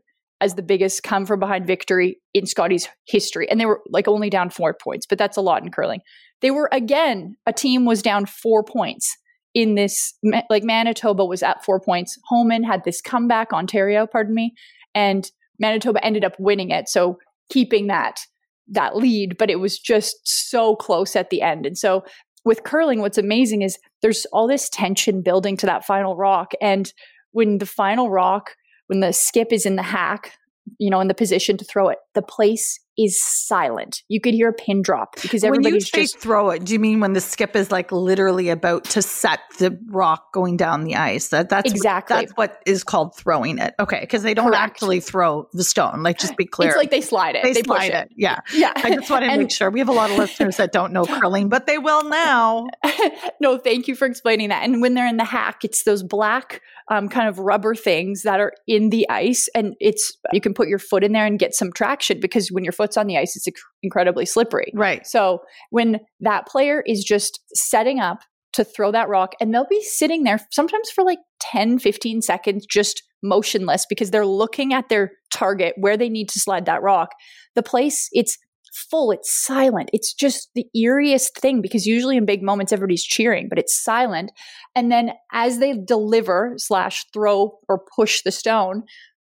[0.46, 3.50] as the biggest come from behind victory in Scotties history.
[3.50, 6.02] And they were like only down four points, but that's a lot in curling.
[6.42, 9.12] They were again, a team was down four points
[9.56, 10.14] in this,
[10.50, 12.16] like Manitoba was at four points.
[12.28, 14.54] Homan had this comeback, Ontario, pardon me,
[14.94, 16.88] and Manitoba ended up winning it.
[16.90, 17.18] So
[17.50, 18.20] keeping that
[18.68, 21.66] that lead, but it was just so close at the end.
[21.66, 22.04] And so
[22.44, 26.52] with curling, what's amazing is there's all this tension building to that final rock.
[26.62, 26.92] And
[27.32, 28.52] when the final rock,
[28.88, 30.34] when the skip is in the hack,
[30.78, 34.04] you know, in the position to throw it, the place is silent.
[34.08, 36.80] You could hear a pin drop because everybody's when you just throw it, do you
[36.80, 40.96] mean when the skip is like literally about to set the rock going down the
[40.96, 41.28] ice?
[41.28, 42.16] That that's Exactly.
[42.16, 43.76] that's what is called throwing it.
[43.82, 44.62] Okay, because they don't Correct.
[44.62, 46.04] actually throw the stone.
[46.04, 46.70] Like, just be clear.
[46.70, 47.44] it's like they slide it.
[47.44, 48.12] they, They, push slide it.
[48.16, 48.40] Yeah.
[48.54, 48.72] Yeah.
[48.78, 50.94] I just want to And- make sure we have a lot of listeners that don't
[50.94, 52.68] know curling, but they will now.
[53.42, 54.64] no, thank you for explaining that.
[54.64, 58.40] And when they're in the hack, it's those black um, kind of rubber things that
[58.40, 61.56] are in the ice, and it's you can put your foot in there and get
[61.56, 64.72] some traction because when your foot's on the ice, it's inc- incredibly slippery.
[64.74, 65.06] Right.
[65.06, 65.40] So
[65.70, 68.20] when that player is just setting up
[68.54, 72.66] to throw that rock, and they'll be sitting there sometimes for like 10, 15 seconds,
[72.66, 77.10] just motionless because they're looking at their target where they need to slide that rock.
[77.56, 78.38] The place, it's
[78.76, 79.90] full, it's silent.
[79.94, 84.32] It's just the eeriest thing because usually in big moments, everybody's cheering, but it's silent.
[84.76, 88.84] And then as they deliver slash throw or push the stone,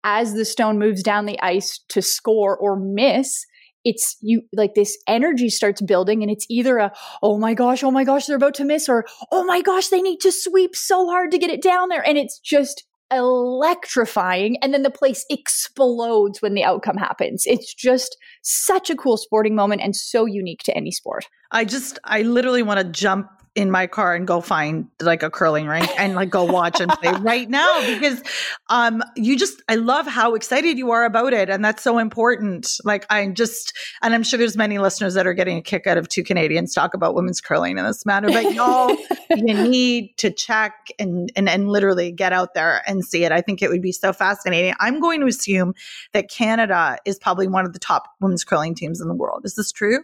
[0.04, 3.44] as the stone moves down the ice to score or miss,
[3.84, 6.92] it's you like this energy starts building and it's either a
[7.22, 10.00] oh my gosh oh my gosh they're about to miss or oh my gosh they
[10.00, 14.72] need to sweep so hard to get it down there and it's just electrifying and
[14.72, 17.44] then the place explodes when the outcome happens.
[17.46, 21.28] It's just such a cool sporting moment and so unique to any sport.
[21.50, 25.30] I just, I literally want to jump in my car and go find like a
[25.30, 28.20] curling rink and like go watch and play right now because
[28.68, 32.80] um you just I love how excited you are about it and that's so important.
[32.84, 35.98] Like I just and I'm sure there's many listeners that are getting a kick out
[35.98, 38.96] of two Canadians talk about women's curling in this manner but y'all
[39.30, 43.32] you need to check and, and and literally get out there and see it.
[43.32, 44.74] I think it would be so fascinating.
[44.80, 45.74] I'm going to assume
[46.12, 49.42] that Canada is probably one of the top women's curling teams in the world.
[49.44, 50.00] Is this true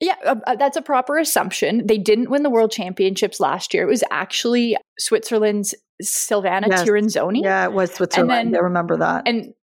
[0.00, 1.86] Yeah, uh, uh, that's a proper assumption.
[1.86, 3.84] They didn't win the World Championships last year.
[3.84, 6.82] It was actually Switzerland's Silvana Yes.
[6.82, 7.42] Tirinzoni.
[7.44, 9.54] yeah it was Switzerland then- I remember that And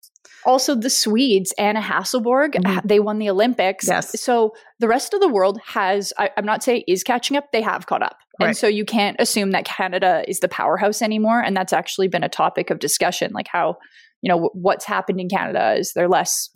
[0.45, 2.82] also the Swedes, Anna Hasselborg, Mhm.
[2.86, 3.88] they won the Olympics.
[3.89, 4.20] Yes.
[4.22, 7.62] So the rest of the world has, I, I'm not saying is catching up, they
[7.62, 8.16] have caught up.
[8.39, 8.47] Right.
[8.47, 11.41] And so you can't assume that Canada is the powerhouse anymore.
[11.41, 13.76] And that's actually been a topic of discussion, like how,
[14.22, 16.49] you know, what's happened in Canada is there less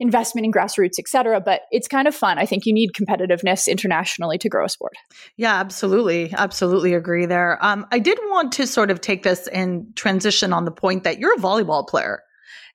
[0.00, 1.40] investment in grassroots, et cetera.
[1.40, 2.38] But it's kind of fun.
[2.38, 4.94] I think you need competitiveness internationally to grow a sport.
[5.36, 6.34] Yeah, absolutely.
[6.36, 7.64] Absolutely agree there.
[7.64, 11.18] Um, I did want to sort of take this and transition on the point that
[11.18, 12.22] you're a volleyball player.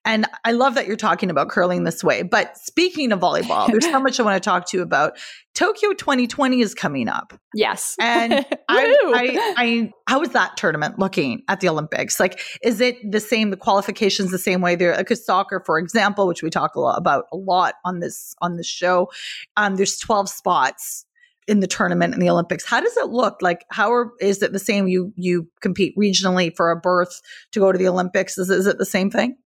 [0.06, 2.22] And I love that you're talking about curling this way.
[2.22, 5.18] But speaking of volleyball, there's so much I want to talk to you about.
[5.56, 7.34] Tokyo 2020 is coming up.
[7.54, 7.96] Yes.
[8.00, 8.34] And
[8.70, 12.20] I, I, I, how is that tournament looking at the Olympics?
[12.20, 13.50] Like, is it the same?
[13.50, 14.96] The qualifications the same way there?
[14.96, 18.58] Because soccer, for example, which we talk a lot about a lot on this on
[18.58, 19.10] this show,
[19.58, 21.06] um, there's 12 spots
[21.48, 22.66] in the tournament in the Olympics.
[22.66, 23.42] How does it look?
[23.42, 24.88] Like, how are, is it the same?
[24.88, 28.38] You you compete regionally for a berth to go to the Olympics?
[28.38, 29.38] Is is it the same thing?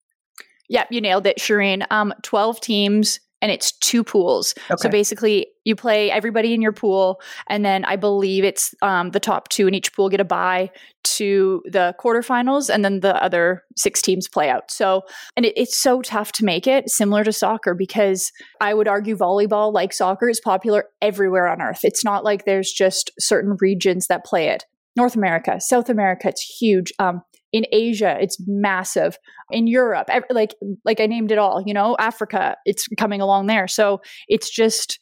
[0.69, 1.85] Yep, you nailed it, Shireen.
[1.91, 4.53] Um, 12 teams and it's two pools.
[4.77, 9.19] So basically, you play everybody in your pool, and then I believe it's um, the
[9.19, 10.71] top two in each pool get a bye
[11.03, 14.69] to the quarterfinals, and then the other six teams play out.
[14.71, 15.03] So,
[15.37, 19.15] and it, it's so tough to make it similar to soccer because I would argue
[19.15, 21.79] volleyball, like soccer, is popular everywhere on earth.
[21.83, 24.65] It's not like there's just certain regions that play it.
[24.95, 26.91] North America, South America, it's huge.
[26.99, 27.21] Um,
[27.51, 29.17] in Asia, it's massive.
[29.51, 31.63] In Europe, like like I named it all.
[31.65, 33.67] You know, Africa, it's coming along there.
[33.67, 34.99] So it's just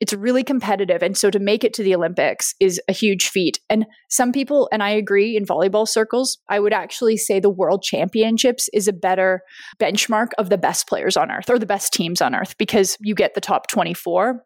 [0.00, 3.58] it's really competitive, and so to make it to the Olympics is a huge feat.
[3.68, 7.82] And some people, and I agree, in volleyball circles, I would actually say the World
[7.82, 9.42] Championships is a better
[9.80, 13.14] benchmark of the best players on earth or the best teams on earth because you
[13.14, 14.44] get the top twenty four.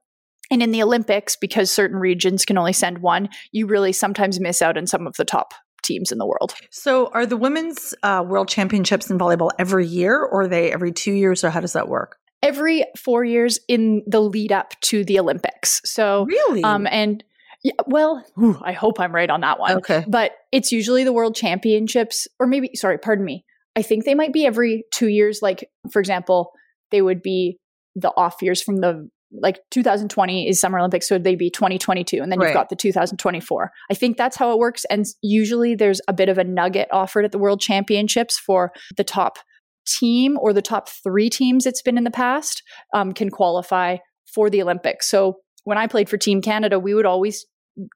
[0.51, 4.61] And in the Olympics, because certain regions can only send one, you really sometimes miss
[4.61, 6.55] out on some of the top teams in the world.
[6.71, 10.93] So, are the women's uh, world championships in volleyball every year, or are they every
[10.93, 12.17] two years, or how does that work?
[12.43, 15.81] Every four years in the lead up to the Olympics.
[15.85, 16.63] So, Really?
[16.65, 17.23] um, and
[17.63, 19.77] yeah, well, ooh, I hope I'm right on that one.
[19.79, 20.05] okay.
[20.09, 23.45] But it's usually the World Championships, or maybe, sorry, pardon me.
[23.77, 25.41] I think they might be every two years.
[25.41, 26.53] Like, for example,
[26.91, 27.59] they would be
[27.95, 32.31] the off years from the like 2020 is Summer Olympics, so they'd be 2022, and
[32.31, 32.49] then Right.
[32.49, 33.71] you've got the 2024.
[33.91, 34.85] I think that's how it works.
[34.87, 39.05] And usually there's a bit of a nugget offered at the World Championships for the
[39.05, 39.39] top
[39.87, 42.63] team or the top three teams it's been in the past
[42.95, 43.97] um, can qualify
[44.33, 45.09] for the Olympics.
[45.11, 47.45] So when I played for Team Canada, we would always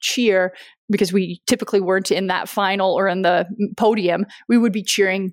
[0.01, 0.53] cheer
[0.91, 4.27] because we typically weren't in that final or in the podium.
[4.49, 5.33] We would be cheering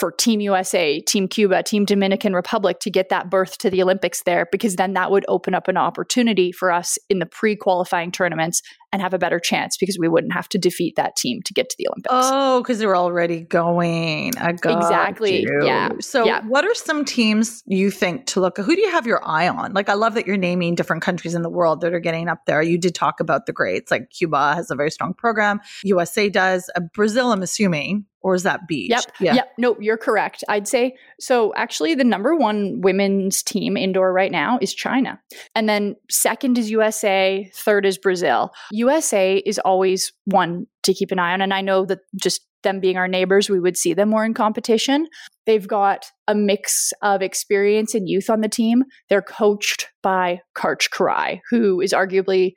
[0.00, 4.22] for Team USA, Team Cuba, Team Dominican Republic to get that berth to the Olympics
[4.22, 8.10] there, because then that would open up an opportunity for us in the pre qualifying
[8.10, 8.62] tournaments
[8.92, 11.68] and have a better chance because we wouldn't have to defeat that team to get
[11.70, 12.08] to the Olympics.
[12.12, 14.36] Oh, because they're already going.
[14.38, 15.42] I got Exactly.
[15.42, 15.60] you.
[15.62, 15.90] Yeah.
[16.00, 16.42] So, Yeah.
[16.46, 18.58] what are some teams you think to look?
[18.58, 18.64] At?
[18.64, 19.72] Who do you have your eye on?
[19.74, 22.46] Like, I love that you're naming different countries in the world that are getting up
[22.46, 22.62] there.
[22.62, 23.90] You did talk about the greats.
[23.90, 25.60] Like Cuba has a very strong program.
[25.84, 26.68] USA does.
[26.74, 28.90] Uh, Brazil, I'm assuming, or is that beach?
[28.90, 29.04] Yep.
[29.20, 29.34] Yeah.
[29.34, 29.52] Yep.
[29.58, 30.44] No, you're correct.
[30.48, 31.54] I'd say so.
[31.54, 35.18] Actually, the number one women's team indoor right now is China.
[35.54, 37.50] And then second is USA.
[37.54, 38.50] Third is Brazil.
[38.80, 41.40] USA is always one to keep an eye on.
[41.40, 44.34] And I know that just them being our neighbors, we would see them more in
[44.34, 45.06] competition.
[45.46, 48.84] They've got a mix of experience and youth on the team.
[49.08, 52.52] They're coached by Karch Kiraly, who is arguably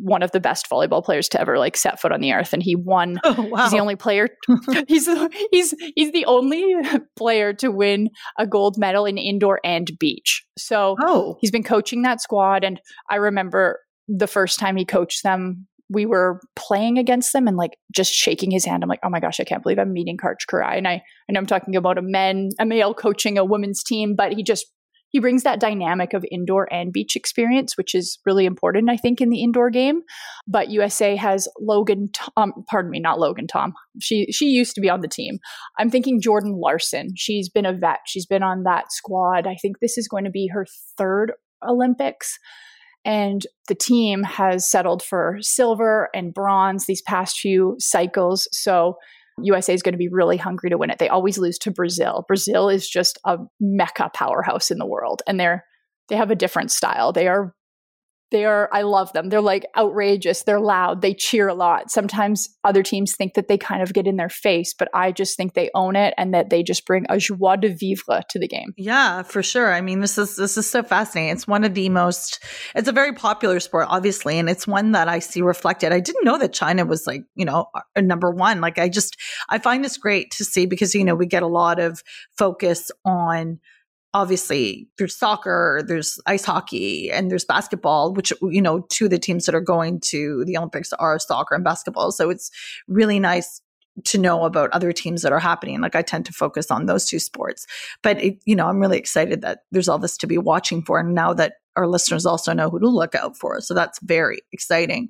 [0.00, 2.62] one of the best volleyball players to ever like set foot on the earth and
[2.62, 3.64] he won Oh, wow.
[3.64, 4.28] He's the only player.
[4.88, 6.74] he's the, he's he's the only
[7.16, 10.44] player to win a gold medal in indoor and beach.
[10.56, 15.22] So oh, he's been coaching that squad, and I remember the first time he coached
[15.22, 15.66] them.
[15.90, 18.82] We were playing against them and like just shaking his hand.
[18.82, 20.78] I'm like, oh my gosh, I can't believe I'm meeting Karch Kiraly.
[20.78, 20.94] And I,
[21.28, 24.42] I know I'm talking about a men, a male coaching a women's team, but he
[24.42, 24.66] just
[25.10, 29.20] he brings that dynamic of indoor and beach experience, which is really important, I think,
[29.20, 30.02] in the indoor game.
[30.46, 33.72] But USA has Logan, Tom, um, pardon me, not Logan Tom.
[34.00, 35.38] She she used to be on the team.
[35.78, 37.14] I'm thinking Jordan Larson.
[37.16, 38.00] She's been a vet.
[38.06, 39.46] She's been on that squad.
[39.46, 41.32] I think this is going to be her third
[41.66, 42.38] Olympics.
[43.04, 48.48] And the team has settled for silver and bronze these past few cycles.
[48.52, 48.96] So
[49.42, 50.98] USA is going to be really hungry to win it.
[50.98, 52.24] They always lose to Brazil.
[52.26, 55.64] Brazil is just a mecca powerhouse in the world, and they're
[56.08, 57.12] they have a different style.
[57.12, 57.54] They are
[58.30, 59.28] they are I love them.
[59.28, 60.42] They're like outrageous.
[60.42, 61.02] They're loud.
[61.02, 61.90] They cheer a lot.
[61.90, 65.36] Sometimes other teams think that they kind of get in their face, but I just
[65.36, 68.48] think they own it and that they just bring a joie de vivre to the
[68.48, 68.74] game.
[68.76, 69.72] Yeah, for sure.
[69.72, 71.32] I mean, this is this is so fascinating.
[71.32, 75.08] It's one of the most it's a very popular sport, obviously, and it's one that
[75.08, 75.92] I see reflected.
[75.92, 77.66] I didn't know that China was like, you know,
[77.96, 78.60] number one.
[78.60, 79.16] Like I just
[79.48, 82.02] I find this great to see because, you know, we get a lot of
[82.36, 83.60] focus on
[84.14, 89.18] obviously there's soccer, there's ice hockey, and there's basketball, which you know, two of the
[89.18, 92.12] teams that are going to the Olympics are soccer and basketball.
[92.12, 92.50] So it's
[92.86, 93.60] really nice
[94.04, 95.80] to know about other teams that are happening.
[95.80, 97.66] Like I tend to focus on those two sports,
[98.02, 101.00] but it, you know, I'm really excited that there's all this to be watching for.
[101.00, 103.60] And now that our listeners also know who to look out for.
[103.60, 105.08] So that's very exciting.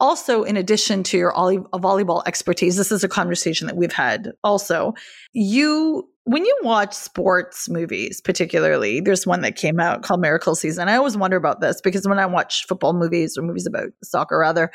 [0.00, 4.32] Also, in addition to your volley- volleyball expertise, this is a conversation that we've had
[4.44, 4.92] also.
[5.32, 10.88] You, when you watch sports movies, particularly, there's one that came out called Miracle Season.
[10.88, 14.38] I always wonder about this because when I watch football movies or movies about soccer,
[14.38, 14.70] rather,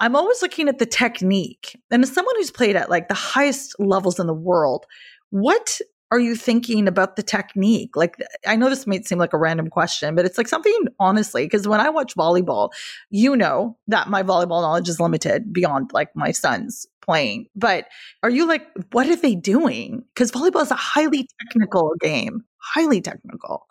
[0.00, 1.78] I'm always looking at the technique.
[1.90, 4.84] And as someone who's played at like the highest levels in the world,
[5.30, 7.96] what are you thinking about the technique?
[7.96, 11.44] Like, I know this might seem like a random question, but it's like something honestly,
[11.44, 12.70] because when I watch volleyball,
[13.10, 17.46] you know that my volleyball knowledge is limited beyond like my son's playing.
[17.56, 17.86] But
[18.22, 20.04] are you like, what are they doing?
[20.14, 23.66] Because volleyball is a highly technical game, highly technical.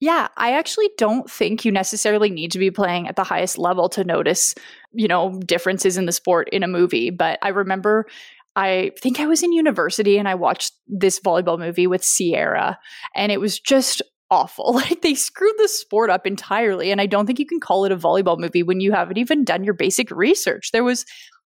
[0.00, 3.90] Yeah, I actually don't think you necessarily need to be playing at the highest level
[3.90, 4.54] to notice,
[4.92, 7.10] you know, differences in the sport in a movie.
[7.10, 8.06] But I remember
[8.56, 12.78] I think I was in university and I watched this volleyball movie with Ciara,
[13.14, 14.72] and it was just awful.
[14.80, 16.90] Like they screwed the sport up entirely.
[16.90, 19.44] And I don't think you can call it a volleyball movie when you haven't even
[19.44, 20.70] done your basic research.
[20.72, 21.04] There was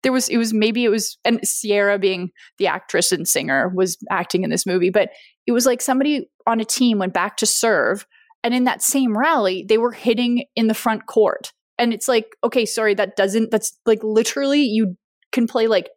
[0.03, 3.97] there was it was maybe it was and Ciara being the actress and singer was
[4.11, 5.11] acting in this movie, but
[5.47, 8.07] it was like somebody on a team went back to serve
[8.43, 11.53] and in that same rally they were hitting in the front court.
[11.79, 14.97] And it's like, okay, sorry, that doesn't that's like literally you
[15.31, 15.89] can play like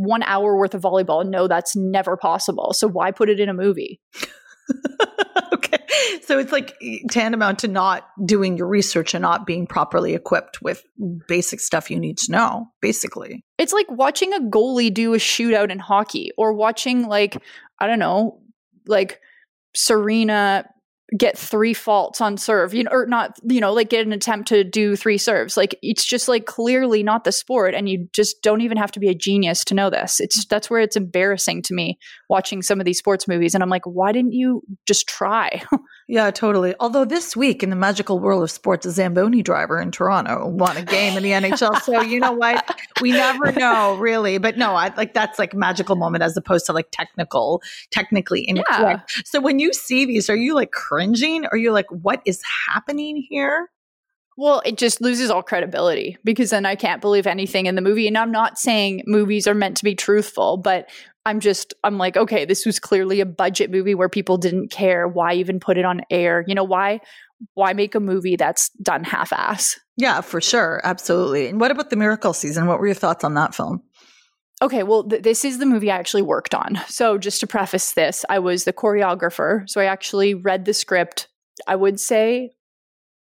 [0.00, 2.72] one hour worth of volleyball no, that's never possible.
[2.72, 4.00] So why put it in a movie?
[5.52, 5.78] okay.
[6.22, 6.74] So it's like
[7.10, 10.82] tantamount to not doing your research and not being properly equipped with
[11.28, 13.44] basic stuff you need to know, basically.
[13.58, 17.36] It's like watching a goalie do a shootout in hockey or watching like
[17.78, 18.40] I don't know,
[18.86, 19.20] like
[19.74, 20.64] Serena
[21.16, 24.48] get three faults on serve, you know, or not, you know, like get an attempt
[24.48, 25.56] to do three serves.
[25.56, 29.00] Like it's just like clearly not the sport, and you just don't even have to
[29.00, 30.20] be a genius to know this.
[30.20, 30.54] It's mm-hmm.
[30.54, 31.98] that's where it's embarrassing to me
[32.28, 35.62] watching some of these sports movies, and I'm like, why didn't you just try?
[36.10, 36.74] Yeah, totally.
[36.80, 40.76] Although this week in the magical world of sports, a Zamboni driver in Toronto won
[40.76, 41.80] a game in the NHL.
[41.82, 42.68] So you know what?
[43.00, 44.38] We never know, really.
[44.38, 49.22] But no, I like that's like magical moment as opposed to like technical, technically incorrect.
[49.24, 51.46] So when you see these, are you like cringing?
[51.46, 53.70] Are you like, what is happening here?
[54.36, 58.06] Well, it just loses all credibility because then I can't believe anything in the movie.
[58.06, 60.88] And I'm not saying movies are meant to be truthful, but
[61.26, 65.06] I'm just, I'm like, okay, this was clearly a budget movie where people didn't care.
[65.06, 66.44] Why even put it on air?
[66.46, 67.00] You know, why?
[67.54, 69.78] Why make a movie that's done half ass?
[69.96, 70.80] Yeah, for sure.
[70.84, 71.48] Absolutely.
[71.48, 72.66] And what about the Miracle season?
[72.66, 73.82] What were your thoughts on that film?
[74.62, 76.78] Okay, well, th- this is the movie I actually worked on.
[76.86, 79.68] So, just to preface this, I was the choreographer.
[79.68, 81.28] So, I actually read the script,
[81.66, 82.50] I would say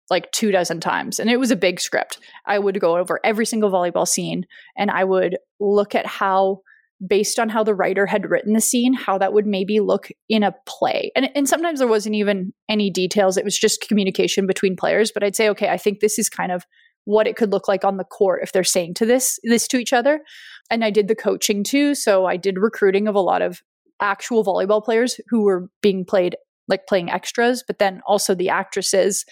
[0.09, 1.19] like two dozen times.
[1.19, 2.19] And it was a big script.
[2.45, 4.45] I would go over every single volleyball scene
[4.77, 6.61] and I would look at how
[7.05, 10.43] based on how the writer had written the scene, how that would maybe look in
[10.43, 11.11] a play.
[11.15, 13.35] And, and sometimes there wasn't even any details.
[13.35, 15.11] It was just communication between players.
[15.11, 16.65] But I'd say, okay, I think this is kind of
[17.05, 19.77] what it could look like on the court if they're saying to this this to
[19.77, 20.21] each other.
[20.69, 21.95] And I did the coaching too.
[21.95, 23.61] So I did recruiting of a lot of
[24.01, 26.35] actual volleyball players who were being played
[26.67, 29.23] like playing extras, but then also the actresses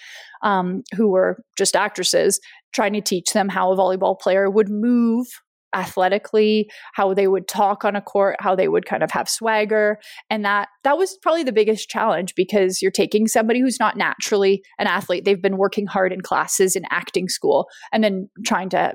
[0.43, 2.39] um, who were just actresses
[2.73, 5.27] trying to teach them how a volleyball player would move
[5.73, 9.99] athletically how they would talk on a court how they would kind of have swagger.
[10.29, 14.63] And that that was probably the biggest challenge because you're taking somebody who's not naturally
[14.79, 15.25] an athlete.
[15.25, 18.93] They've been working hard in classes in acting school and then trying to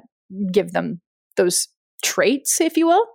[0.53, 1.01] give them
[1.37, 1.69] those
[2.03, 3.07] traits if you will.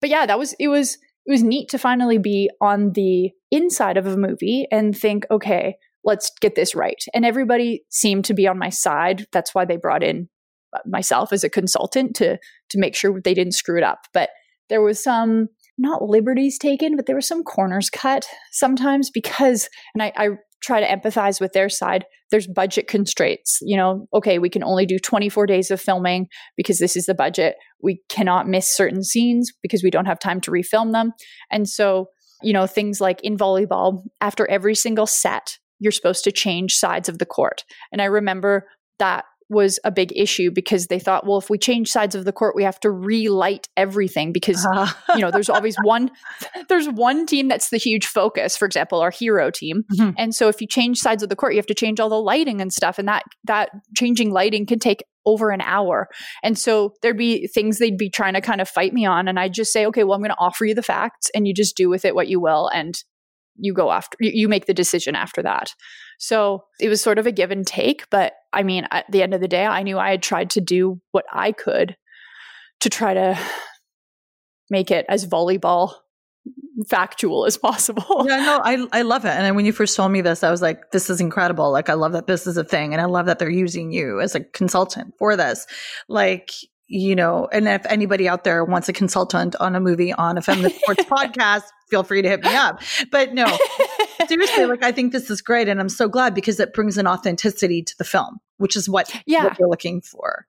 [0.00, 3.96] But yeah that was it was it was neat to finally be on the inside
[3.96, 7.02] of a movie and think okay let's get this right.
[7.12, 9.26] And everybody seemed to be on my side.
[9.32, 10.30] That's why they brought in
[10.86, 12.38] myself as a consultant to
[12.70, 14.06] to make sure they didn't screw it up.
[14.12, 14.30] But
[14.68, 20.02] there was some not liberties taken, but there were some corners cut sometimes because, and
[20.02, 20.28] I, I
[20.62, 22.04] try to empathize with their side.
[22.30, 23.58] There's budget constraints.
[23.62, 27.14] You know, okay, we can only do 24 days of filming because this is the
[27.14, 27.56] budget.
[27.82, 31.12] We cannot miss certain scenes because we don't have time to refilm them.
[31.50, 32.10] And so,
[32.42, 37.08] you know, things like in volleyball, after every single set, you're supposed to change sides
[37.08, 37.64] of the court.
[37.90, 38.68] And I remember
[38.98, 42.32] that was a big issue because they thought, well, if we change sides of the
[42.32, 44.90] court, we have to relight everything because uh.
[45.14, 46.10] you know there's always one
[46.68, 48.56] there's one team that's the huge focus.
[48.56, 50.10] For example, our hero team, mm-hmm.
[50.16, 52.20] and so if you change sides of the court, you have to change all the
[52.20, 56.08] lighting and stuff, and that that changing lighting can take over an hour.
[56.42, 59.38] And so there'd be things they'd be trying to kind of fight me on, and
[59.38, 61.76] I'd just say, okay, well, I'm going to offer you the facts, and you just
[61.76, 62.94] do with it what you will, and
[63.56, 65.74] you go after you make the decision after that.
[66.20, 68.08] So it was sort of a give and take.
[68.10, 70.60] But I mean, at the end of the day, I knew I had tried to
[70.60, 71.96] do what I could
[72.80, 73.38] to try to
[74.68, 75.94] make it as volleyball
[76.88, 78.26] factual as possible.
[78.28, 79.30] Yeah, no, I I love it.
[79.30, 81.72] And when you first told me this, I was like, this is incredible.
[81.72, 84.20] Like I love that this is a thing and I love that they're using you
[84.20, 85.66] as a consultant for this.
[86.06, 86.50] Like
[86.92, 90.42] you know, and if anybody out there wants a consultant on a movie on a
[90.42, 92.82] feminist sports podcast, feel free to hit me up.
[93.12, 93.46] But no,
[94.26, 95.68] seriously, like I think this is great.
[95.68, 99.14] And I'm so glad because it brings an authenticity to the film, which is what,
[99.26, 99.44] yeah.
[99.44, 100.46] what you're looking for.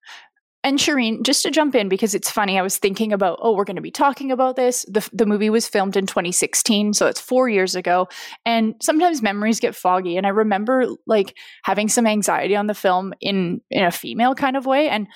[0.63, 3.63] And Shireen, just to jump in because it's funny, I was thinking about, oh, we're
[3.63, 4.85] going to be talking about this.
[4.87, 8.07] The, the movie was filmed in 2016, so it's four years ago.
[8.45, 10.17] And sometimes memories get foggy.
[10.17, 14.55] And I remember like having some anxiety on the film in in a female kind
[14.55, 14.87] of way.
[14.87, 15.07] And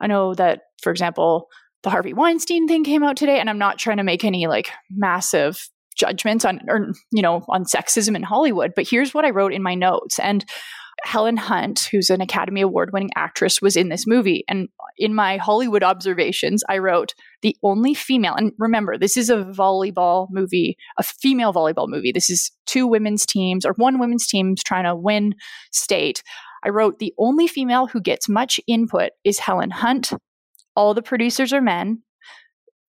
[0.00, 1.48] I know that, for example,
[1.82, 4.70] the Harvey Weinstein thing came out today, and I'm not trying to make any like
[4.88, 9.52] massive judgments on or you know on sexism in Hollywood, but here's what I wrote
[9.52, 10.18] in my notes.
[10.18, 10.44] And
[11.04, 14.44] Helen Hunt, who's an Academy Award winning actress, was in this movie.
[14.48, 14.68] And
[14.98, 20.28] in my Hollywood observations, I wrote the only female, and remember, this is a volleyball
[20.30, 22.12] movie, a female volleyball movie.
[22.12, 25.34] This is two women's teams or one women's team's trying to win
[25.72, 26.22] state.
[26.64, 30.12] I wrote the only female who gets much input is Helen Hunt.
[30.76, 32.02] All the producers are men.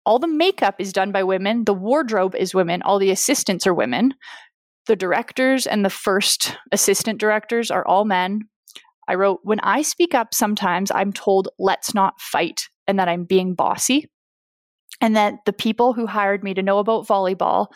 [0.06, 1.64] All the makeup is done by women.
[1.66, 2.82] The wardrobe is women.
[2.82, 4.14] All the assistants are women.
[4.88, 8.42] The directors and the first assistant directors are all men.
[9.08, 13.24] I wrote, when I speak up, sometimes I'm told, let's not fight, and that I'm
[13.24, 14.10] being bossy.
[15.00, 17.68] And that the people who hired me to know about volleyball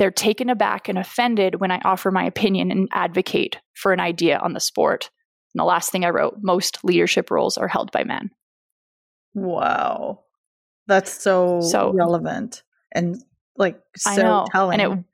[0.00, 4.38] they're taken aback and offended when I offer my opinion and advocate for an idea
[4.38, 5.10] on the sport.
[5.52, 8.30] And the last thing I wrote most leadership roles are held by men.
[9.34, 10.20] Wow.
[10.90, 13.22] That's so, so relevant and
[13.56, 14.80] like so telling.
[14.80, 15.04] And it,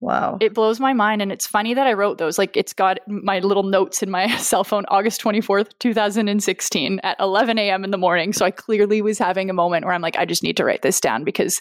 [0.00, 0.36] Wow.
[0.40, 1.22] It blows my mind.
[1.22, 2.38] And it's funny that I wrote those.
[2.38, 7.58] Like, it's got my little notes in my cell phone, August 24th, 2016, at 11
[7.58, 7.82] a.m.
[7.82, 8.32] in the morning.
[8.32, 10.82] So I clearly was having a moment where I'm like, I just need to write
[10.82, 11.60] this down because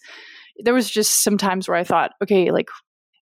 [0.63, 2.67] there was just some times where I thought, okay, like,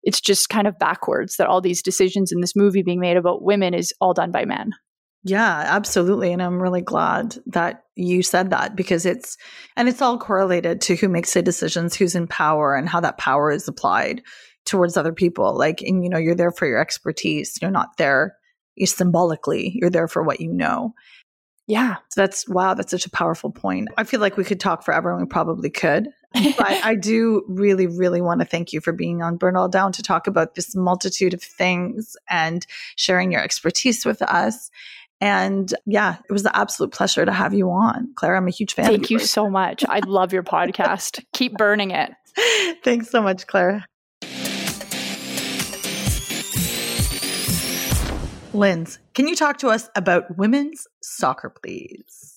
[0.02, 3.42] it's just kind of backwards that all these decisions in this movie being made about
[3.42, 4.72] women is all done by men.
[5.24, 6.32] Yeah, absolutely.
[6.32, 9.38] And I'm really glad that you said that because it's,
[9.76, 13.16] and it's all correlated to who makes the decisions, who's in power, and how that
[13.16, 14.22] power is applied
[14.66, 15.56] towards other people.
[15.56, 17.58] Like, and you know, you're there for your expertise.
[17.62, 18.36] You're not there
[18.76, 20.94] you symbolically, you're there for what you know.
[21.66, 21.96] Yeah.
[22.10, 23.88] So that's, wow, that's such a powerful point.
[23.96, 26.08] I feel like we could talk forever and we probably could.
[26.34, 29.92] but I do really, really want to thank you for being on Burn All Down
[29.92, 32.66] to talk about this multitude of things and
[32.96, 34.70] sharing your expertise with us.
[35.20, 38.12] And yeah, it was an absolute pleasure to have you on.
[38.16, 38.86] Claire, I'm a huge fan.
[38.86, 39.84] Thank you so much.
[39.88, 41.24] I love your podcast.
[41.32, 42.12] Keep burning it.
[42.82, 43.86] Thanks so much, Claire.
[48.52, 52.33] Linz, can you talk to us about women's soccer, please?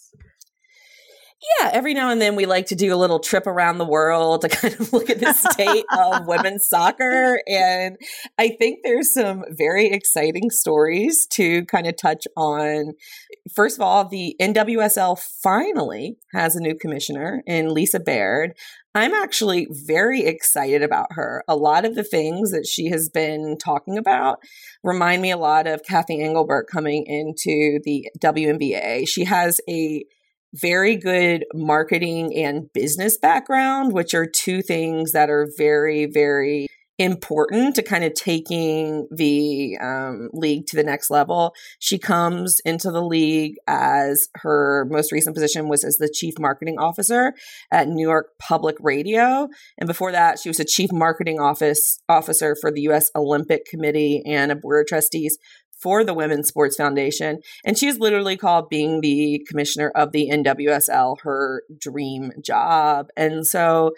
[1.59, 4.41] Yeah, every now and then we like to do a little trip around the world
[4.41, 7.41] to kind of look at the state of women's soccer.
[7.47, 7.97] And
[8.37, 12.93] I think there's some very exciting stories to kind of touch on.
[13.53, 18.53] First of all, the NWSL finally has a new commissioner in Lisa Baird.
[18.93, 21.43] I'm actually very excited about her.
[21.47, 24.39] A lot of the things that she has been talking about
[24.83, 29.07] remind me a lot of Cathy Engelbert coming into the WNBA.
[29.07, 30.03] She has a
[30.59, 36.67] very good marketing and business background, which are two things that are very, very
[36.99, 41.53] important to kind of taking the um, league to the next level.
[41.79, 46.79] She comes into the league as her most recent position was as the chief marketing
[46.79, 47.33] officer
[47.71, 49.47] at New York Public Radio,
[49.77, 53.11] and before that, she was a chief marketing office officer for the U.S.
[53.15, 55.37] Olympic Committee and a board of trustees
[55.82, 57.39] for the Women's Sports Foundation.
[57.65, 63.09] And she's literally called being the commissioner of the NWSL her dream job.
[63.15, 63.93] And so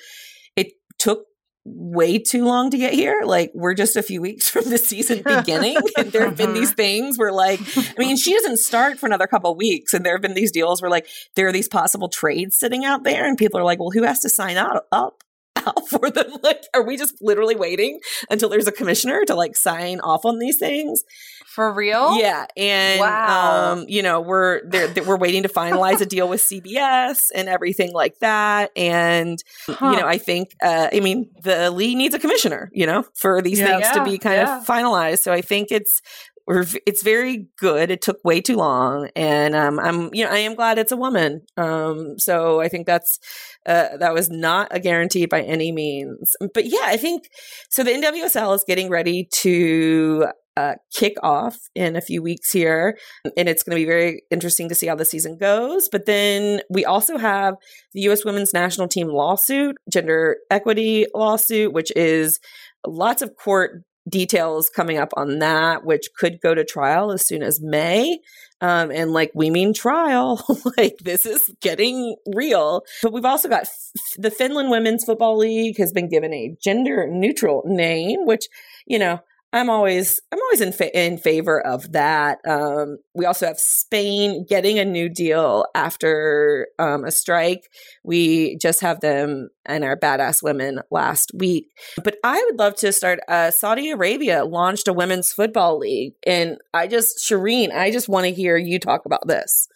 [0.55, 1.25] it took
[1.65, 3.21] way too long to get here.
[3.23, 6.69] Like we're just a few weeks from the season beginning, and there have been these
[6.69, 6.75] mm-hmm.
[6.75, 10.21] things where, like, I mean, she doesn't start for another couple weeks, and there have
[10.21, 13.59] been these deals where, like, there are these possible trades sitting out there, and people
[13.59, 15.23] are like, "Well, who has to sign out up?"
[15.67, 17.99] Out for them like are we just literally waiting
[18.29, 21.03] until there's a commissioner to like sign off on these things
[21.47, 22.17] for real?
[22.19, 23.71] Yeah, and Wow.
[23.73, 24.61] um, you know we're
[25.05, 28.71] we're waiting to finalize a deal with CBS and everything like that.
[28.75, 29.91] And Huh.
[29.91, 33.41] you know, I think uh, I mean the league needs a commissioner, you know, for
[33.41, 33.79] these Yeah.
[33.79, 34.59] things to be kind yeah.
[34.59, 35.19] of finalized.
[35.19, 36.01] So I think it's
[36.49, 37.91] we're, it's very good.
[37.91, 40.97] It took way too long, and um, I'm you know I am glad it's a
[40.97, 41.41] woman.
[41.57, 43.19] Um, so I think that's
[43.67, 46.35] uh, that was not a guarantee by any means.
[46.55, 47.29] But yeah, I think
[47.69, 47.83] so.
[47.83, 52.97] The NWSL is getting ready to uh, kick off in a few weeks here,
[53.37, 55.87] and it's going to be very interesting to see how the season goes.
[55.87, 57.57] But then we also have
[57.93, 58.25] the U.S.
[58.25, 62.39] Women's National Team lawsuit, gender equity lawsuit, which is
[62.87, 67.43] lots of court details coming up on that, which could go to trial as soon
[67.43, 68.19] as May.
[68.61, 70.45] Um, and like we mean trial,
[70.77, 72.83] like this is getting real.
[73.01, 77.07] But we've also got f- the Finland Women's Football League has been given a gender
[77.09, 78.47] neutral name, which
[78.85, 79.21] you know
[79.51, 82.37] I'm always I'm always in fa- in favor of that.
[82.47, 87.63] Um, we also have Spain getting a new deal after um, a strike.
[88.03, 91.65] We just have them and our badass women last week.
[92.03, 93.19] But I would love to start.
[93.27, 98.25] Uh, Saudi Arabia launched a women's football league, and I just Shireen, I just want
[98.25, 99.67] to hear you talk about this.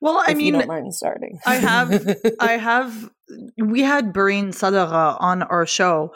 [0.00, 3.10] Well, I if mean, don't mind starting, I have, I have.
[3.58, 6.14] We had Barine Sadara on our show,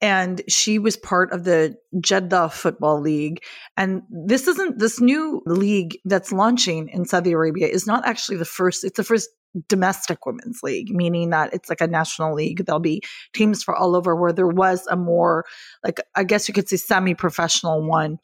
[0.00, 3.42] and she was part of the Jeddah Football League.
[3.76, 8.44] And this isn't this new league that's launching in Saudi Arabia is not actually the
[8.44, 8.84] first.
[8.84, 9.30] It's the first
[9.68, 12.66] domestic women's league, meaning that it's like a national league.
[12.66, 14.14] There'll be teams for all over.
[14.14, 15.46] Where there was a more
[15.82, 18.18] like I guess you could say semi-professional one.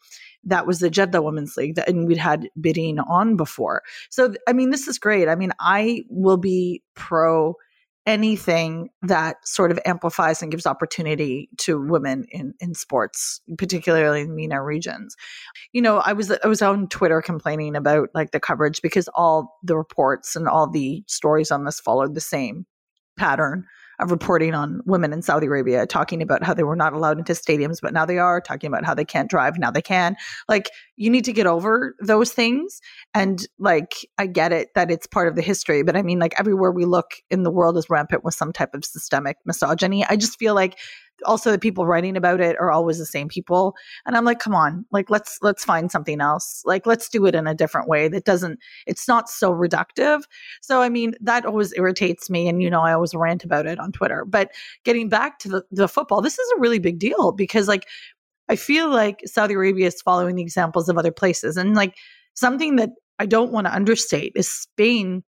[0.45, 3.83] That was the Jeddah Women's League, that, and we'd had bidding on before.
[4.11, 5.29] So, I mean, this is great.
[5.29, 7.55] I mean, I will be pro
[8.07, 14.35] anything that sort of amplifies and gives opportunity to women in, in sports, particularly in
[14.35, 15.15] MENA regions.
[15.73, 19.59] You know, I was I was on Twitter complaining about like the coverage because all
[19.63, 22.67] the reports and all the stories on this followed the same
[23.17, 23.65] pattern
[24.03, 27.33] of reporting on women in Saudi Arabia, talking about how they were not allowed into
[27.33, 30.17] stadiums, but now they are, talking about how they can't drive, now they can.
[30.49, 32.81] Like, you need to get over those things.
[33.15, 36.35] And like, I get it that it's part of the history, but I mean, like,
[36.39, 40.05] everywhere we look in the world is rampant with some type of systemic misogyny.
[40.05, 40.79] I just feel like
[41.25, 43.75] also the people writing about it are always the same people.
[44.07, 44.85] And i'm like come on.
[44.91, 46.63] Like let's let's find something else.
[46.65, 50.23] Like let's do it in a different way that doesn't it's not so reductive.
[50.61, 53.79] So i mean that always irritates me and you know i always rant about it
[53.79, 54.25] on twitter.
[54.25, 54.51] But
[54.85, 57.87] getting back to the, the football this is a really big deal because like
[58.49, 61.57] i feel like saudi arabia is following the examples of other places.
[61.57, 61.97] And like
[62.35, 65.23] something that i don't want to understate is spain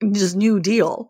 [0.00, 1.08] this new deal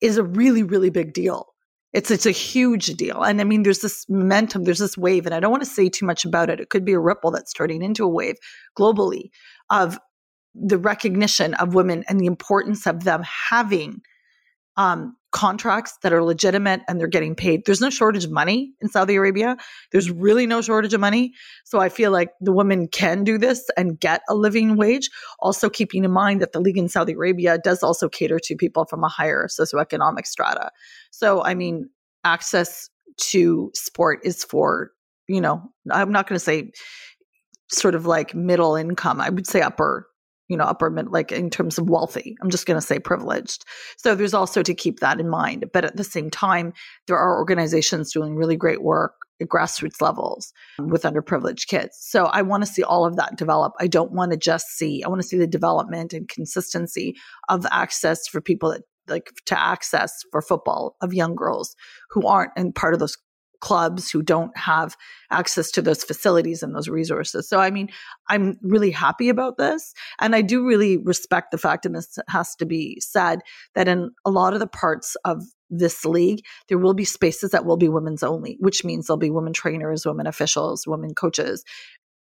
[0.00, 1.53] is a really really big deal
[1.94, 3.22] it's it's a huge deal.
[3.22, 5.88] And I mean, there's this momentum, there's this wave, and I don't want to say
[5.88, 6.60] too much about it.
[6.60, 8.34] It could be a ripple that's turning into a wave
[8.76, 9.30] globally
[9.70, 9.98] of
[10.54, 14.02] the recognition of women and the importance of them having
[14.76, 17.66] um, contracts that are legitimate and they're getting paid.
[17.66, 19.56] There's no shortage of money in Saudi Arabia.
[19.90, 21.32] There's really no shortage of money.
[21.64, 25.10] So I feel like the women can do this and get a living wage.
[25.40, 28.84] Also, keeping in mind that the league in Saudi Arabia does also cater to people
[28.84, 30.70] from a higher socioeconomic strata.
[31.10, 31.90] So, I mean,
[32.22, 32.88] access
[33.32, 34.92] to sport is for,
[35.26, 36.70] you know, I'm not going to say
[37.70, 39.20] sort of like middle income.
[39.20, 40.06] I would say upper
[40.48, 42.36] you know, upper mid, like in terms of wealthy.
[42.42, 43.64] I'm just going to say privileged.
[43.96, 45.66] So there's also to keep that in mind.
[45.72, 46.72] But at the same time,
[47.06, 51.96] there are organizations doing really great work at grassroots levels with underprivileged kids.
[52.00, 53.72] So I want to see all of that develop.
[53.80, 57.16] I don't want to just see, I want to see the development and consistency
[57.48, 61.76] of access for people that like to access for football of young girls
[62.10, 63.18] who aren't in part of those
[63.60, 64.96] clubs who don't have
[65.30, 67.48] access to those facilities and those resources.
[67.48, 67.88] So, I mean,
[68.28, 69.94] I'm really happy about this.
[70.20, 73.40] And I do really respect the fact, and this has to be said,
[73.74, 77.64] that in a lot of the parts of this league, there will be spaces that
[77.64, 81.64] will be women's only, which means there'll be women trainers, women officials, women coaches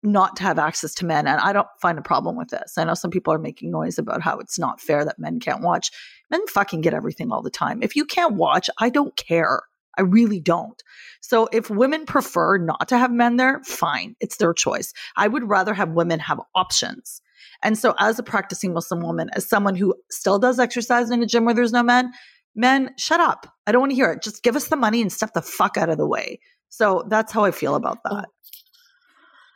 [0.03, 1.27] not to have access to men.
[1.27, 2.79] And I don't find a problem with this.
[2.79, 5.63] I know some people are making noise about how it's not fair that men can't
[5.63, 5.91] watch.
[6.31, 7.83] Men fucking get everything all the time.
[7.83, 9.63] If you can't watch, I don't care.
[10.01, 10.83] I really don't.
[11.21, 14.17] So if women prefer not to have men there, fine.
[14.19, 14.95] It's their choice.
[15.15, 17.21] I would rather have women have options.
[17.63, 21.27] And so as a practicing Muslim woman, as someone who still does exercise in a
[21.27, 22.13] gym where there's no men,
[22.57, 23.47] men, shut up.
[23.67, 24.23] I don't want to hear it.
[24.23, 26.41] Just give us the money and step the fuck out of the way.
[26.71, 28.17] So that's how I feel about oh.
[28.17, 28.29] that.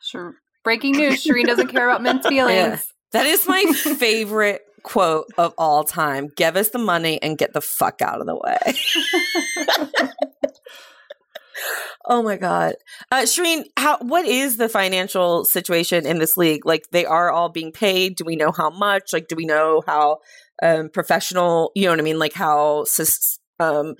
[0.03, 0.35] Sure.
[0.63, 2.51] Breaking news: Shireen doesn't care about men's feelings.
[2.53, 2.81] Yeah.
[3.13, 6.29] That is my favorite quote of all time.
[6.37, 8.59] Give us the money and get the fuck out of the way.
[12.07, 12.75] Oh my god,
[13.11, 16.67] uh, Shireen, how what is the financial situation in this league?
[16.67, 18.17] Like, they are all being paid.
[18.17, 19.13] Do we know how much?
[19.13, 20.19] Like, do we know how
[20.63, 21.73] um, professional?
[21.75, 22.19] You know what I mean?
[22.19, 22.85] Like how
[23.61, 23.95] um,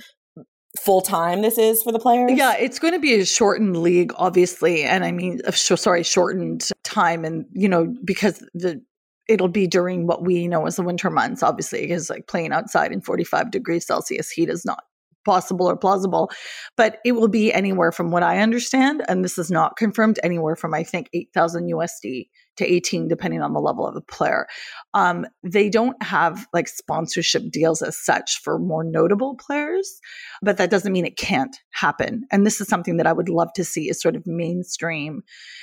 [0.79, 2.33] full time this is for the players?
[2.37, 7.25] Yeah, it's going to be a shortened league, obviously, and I mean, sorry, shortened time,
[7.25, 8.83] and you know, because the
[9.27, 12.93] it'll be during what we know as the winter months, obviously, because like playing outside
[12.93, 14.85] in 45 degrees Celsius heat is not
[15.25, 16.31] possible or plausible,
[16.77, 20.57] but it will be anywhere from what I understand, and this is not confirmed, anywhere
[20.57, 24.47] from I think 8,000 USD to 18, depending on the level of the player.
[24.93, 30.01] Um, they don't have like sponsorship deals as such for more notable players,
[30.43, 32.25] but that doesn't mean it can't happen.
[32.31, 35.23] And this is something that I would love to see is sort of mainstream.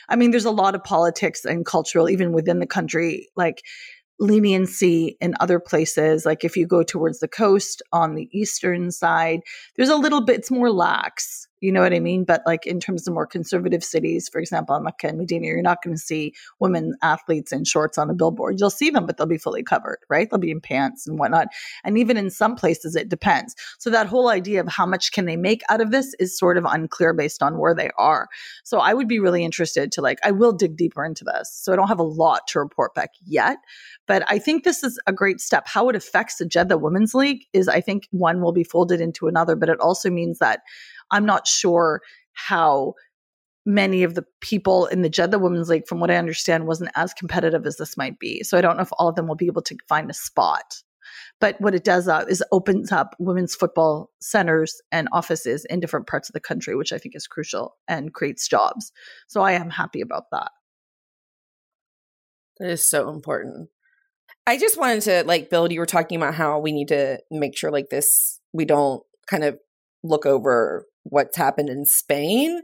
[0.10, 3.62] I mean, there's a lot of politics and cultural, even within the country, like
[4.22, 6.26] leniency in other places.
[6.26, 9.42] Like if you go towards the coast on the eastern side,
[9.76, 11.48] there's a little bit, it's more lax.
[11.62, 12.24] You know what I mean?
[12.24, 15.62] But like in terms of more conservative cities, for example, in Mecca and Medina, you're
[15.62, 18.60] not going to see women athletes in shorts on a billboard.
[18.60, 20.30] You'll see them, but they'll be fully covered, right?
[20.30, 21.48] They'll be in pants and whatnot.
[21.84, 23.56] And even in some places, it depends.
[23.78, 26.58] So that whole idea of how much can they make out of this is sort
[26.58, 28.28] of unclear based on where they are.
[28.64, 31.52] So I would be really interested to like, I will dig deeper into this.
[31.54, 33.58] So I don't have a lot to report back yet,
[34.08, 35.68] but I think this is a great step.
[35.68, 39.28] How it affects the Jeddah Women's League is I think one will be folded into
[39.28, 40.62] another, but it also means that
[41.12, 42.02] I'm not sure
[42.34, 42.94] how
[43.66, 47.14] many of the people in the Jeddah Women's League, from what I understand, wasn't as
[47.14, 48.44] competitive as this might be.
[48.44, 50.82] So I don't know if all of them will be able to find a spot.
[51.40, 56.08] But what it does uh, is opens up women's football centers and offices in different
[56.08, 58.92] parts of the country, which I think is crucial and creates jobs.
[59.28, 60.52] So I am happy about that.
[62.60, 63.70] That is so important.
[64.46, 65.72] I just wanted to like build.
[65.72, 69.44] You were talking about how we need to make sure like this we don't kind
[69.44, 69.58] of
[70.04, 72.62] look over what's happened in Spain.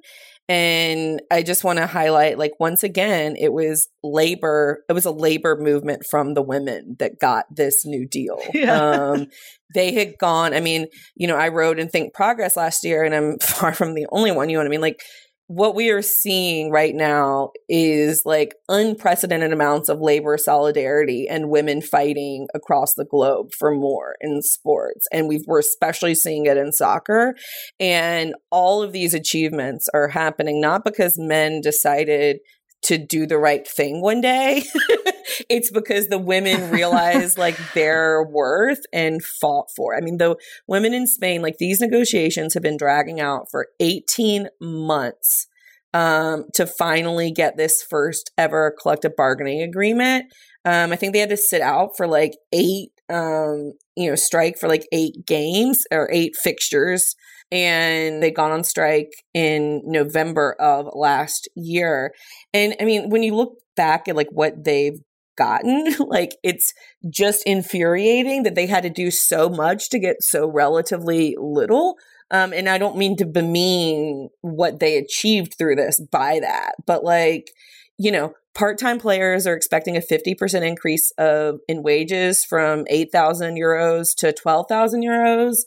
[0.50, 5.12] And I just want to highlight like once again, it was labor, it was a
[5.12, 8.40] labor movement from the women that got this new deal.
[8.54, 8.80] Yeah.
[8.80, 9.28] Um,
[9.74, 13.14] they had gone, I mean, you know, I wrote and Think Progress last year, and
[13.14, 14.82] I'm far from the only one, you know what I mean?
[14.82, 15.02] Like
[15.48, 21.82] what we are seeing right now is like unprecedented amounts of labor solidarity and women
[21.82, 25.08] fighting across the globe for more in sports.
[25.12, 27.36] And we are especially seeing it in soccer.
[27.80, 32.40] And all of these achievements are happening not because men decided
[32.84, 34.64] to do the right thing one day.
[35.50, 39.94] it's because the women realized like their worth and fought for.
[39.94, 39.98] It.
[39.98, 40.36] I mean, the
[40.68, 45.48] women in Spain, like these negotiations have been dragging out for 18 months
[45.94, 50.26] um, to finally get this first ever collective bargaining agreement.
[50.66, 54.58] Um, I think they had to sit out for like eight, um, you know, strike
[54.60, 57.16] for like eight games or eight fixtures
[57.52, 62.14] and they got on strike in November of last year.
[62.54, 65.00] And I mean, when you look back at like what they've
[65.38, 66.74] gotten, like it's
[67.10, 71.96] just infuriating that they had to do so much to get so relatively little.
[72.30, 77.06] Um, and I don't mean to bemean what they achieved through this by that, but
[77.06, 77.52] like,
[77.98, 84.16] you know, part-time players are expecting a 50% increase of in wages from 8,000 euros
[84.18, 85.58] to 12,000 euros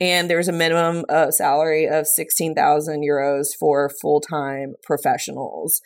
[0.00, 5.80] and there's a minimum uh, salary of 16,000 euros for full-time professionals.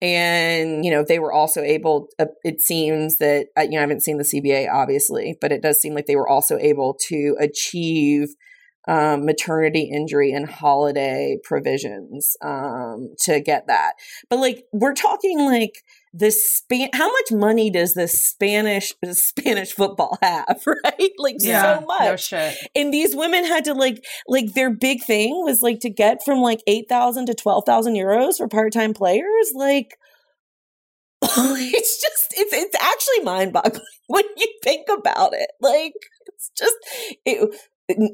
[0.00, 3.82] And you know they were also able uh, it seems that uh, you know i
[3.82, 7.36] haven't seen the cba obviously but it does seem like they were also able to
[7.38, 8.30] achieve
[8.88, 13.92] um, maternity injury and holiday provisions um, to get that.
[14.28, 15.82] But like we're talking like
[16.14, 21.10] the span how much money does the spanish spanish football have right?
[21.18, 22.32] Like Yeah, so much.
[22.32, 26.18] no and these women had to like like their big thing was like to get
[26.24, 29.52] from like 8000 to 12000 euros for part-time players?
[29.54, 29.96] Like
[31.22, 35.50] it's just it's it's actually mind-boggling when you think about it.
[35.60, 35.94] Like
[36.26, 36.76] it's just
[37.24, 37.54] it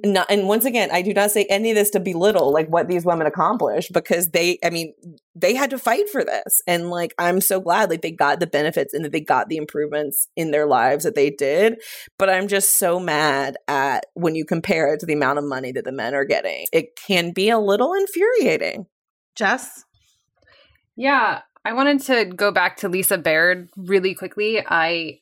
[0.05, 2.89] not, and once again i do not say any of this to belittle like what
[2.89, 4.93] these women accomplished because they i mean
[5.35, 8.47] they had to fight for this and like i'm so glad like they got the
[8.47, 11.81] benefits and that they got the improvements in their lives that they did
[12.18, 15.72] but i'm just so mad at when you compare it to the amount of money
[15.72, 18.87] that the men are getting it can be a little infuriating
[19.39, 19.85] Jess?
[20.97, 24.61] Yeah, I wanted to go back to Lisa Baird really quickly.
[24.66, 25.20] I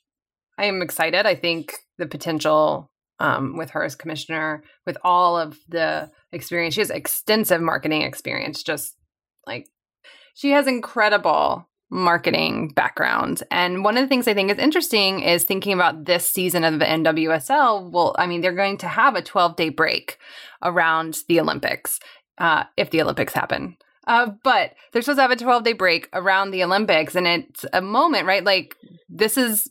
[0.59, 1.27] I am excited.
[1.27, 6.81] I think the potential um, with her as commissioner, with all of the experience, she
[6.81, 8.63] has extensive marketing experience.
[8.63, 8.97] Just
[9.47, 9.69] like
[10.35, 13.43] she has incredible marketing background.
[13.51, 16.79] And one of the things I think is interesting is thinking about this season of
[16.79, 17.91] the NWSL.
[17.91, 20.19] Well, I mean, they're going to have a 12 day break
[20.63, 22.01] around the Olympics
[22.39, 23.77] uh, if the Olympics happen.
[24.07, 27.15] Uh, but they're supposed to have a 12 day break around the Olympics.
[27.15, 28.45] And it's a moment, right?
[28.45, 28.77] Like,
[29.09, 29.71] this is,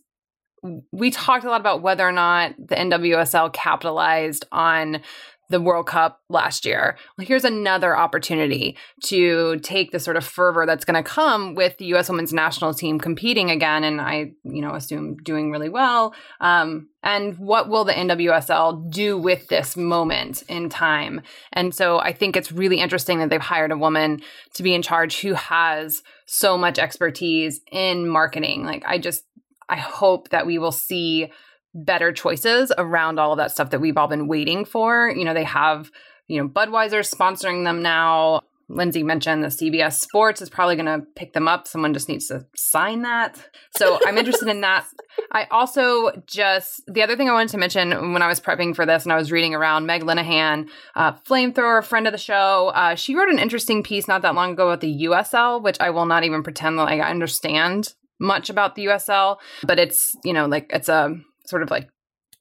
[0.91, 5.01] we talked a lot about whether or not the NWSL capitalized on
[5.49, 6.97] the World Cup last year.
[7.17, 11.77] Well, here's another opportunity to take the sort of fervor that's going to come with
[11.77, 12.09] the U.S.
[12.09, 16.15] women's national team competing again, and I, you know, assume doing really well.
[16.41, 21.21] Um, and what will the NWSL do with this moment in time?
[21.53, 24.21] And so I think it's really interesting that they've hired a woman
[24.55, 28.63] to be in charge who has so much expertise in marketing.
[28.63, 29.25] Like, I just,
[29.69, 31.31] I hope that we will see
[31.73, 35.09] better choices around all of that stuff that we've all been waiting for.
[35.09, 35.91] You know, they have,
[36.27, 38.41] you know, Budweiser sponsoring them now.
[38.67, 41.67] Lindsay mentioned the CBS Sports is probably going to pick them up.
[41.67, 43.37] Someone just needs to sign that.
[43.77, 44.87] So I'm interested in that.
[45.31, 48.85] I also just, the other thing I wanted to mention when I was prepping for
[48.85, 52.95] this and I was reading around, Meg Linehan, uh, flamethrower, friend of the show, uh,
[52.95, 56.07] she wrote an interesting piece not that long ago about the USL, which I will
[56.07, 60.67] not even pretend like I understand much about the USL, but it's, you know, like
[60.69, 61.89] it's a sort of like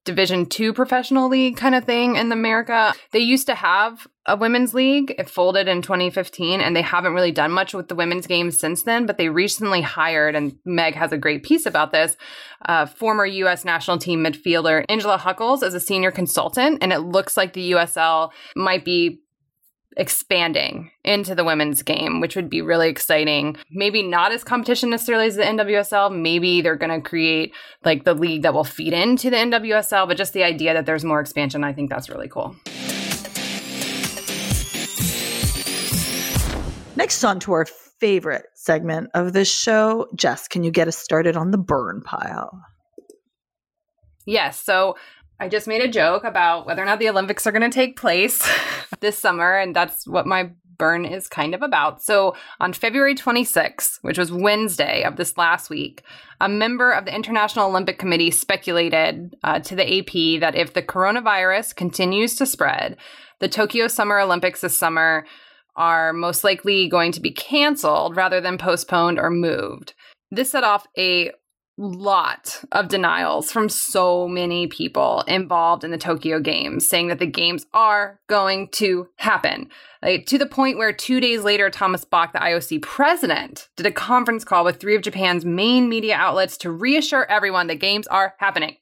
[0.05, 2.93] division two professional league kind of thing in america.
[3.13, 7.33] They used to have a women's league it folded in 2015 and they haven't really
[7.33, 11.13] done much with the women's games since then but they recently hired and meg has
[11.13, 12.17] a great piece about this
[12.67, 17.37] uh, former us national team midfielder angela hucles as a senior consultant and it looks
[17.37, 19.21] like the usl might be
[19.97, 23.57] expanding into the women's game, which would be really exciting.
[23.71, 26.15] Maybe not as competition necessarily as the NWSL.
[26.15, 30.17] Maybe they're going to create like the league that will feed into the NWSL, but
[30.17, 32.57] just the idea that there's more expansion, I think that's really cool.
[36.97, 37.67] Next, on to our
[37.99, 40.07] favorite segment of this show.
[40.15, 42.63] Jess, can you get us started on the burn pile?
[44.27, 44.61] Yes.
[44.61, 44.97] So
[45.41, 47.99] I just made a joke about whether or not the Olympics are going to take
[47.99, 48.49] place
[49.01, 52.03] this summer, and that's what my burn is kind of about.
[52.03, 56.03] So, on February 26th, which was Wednesday of this last week,
[56.41, 60.83] a member of the International Olympic Committee speculated uh, to the AP that if the
[60.83, 62.97] coronavirus continues to spread,
[63.41, 65.27] the Tokyo Summer Olympics this summer
[65.77, 69.95] are most likely going to be canceled rather than postponed or moved.
[70.31, 71.33] This set off a
[71.77, 77.27] lot of denials from so many people involved in the Tokyo Games, saying that the
[77.27, 79.69] games are going to happen.
[80.03, 83.93] Like, to the point where two days later, Thomas Bach, the IOC president, did a
[83.93, 88.35] conference call with three of Japan's main media outlets to reassure everyone the games are
[88.39, 88.77] happening.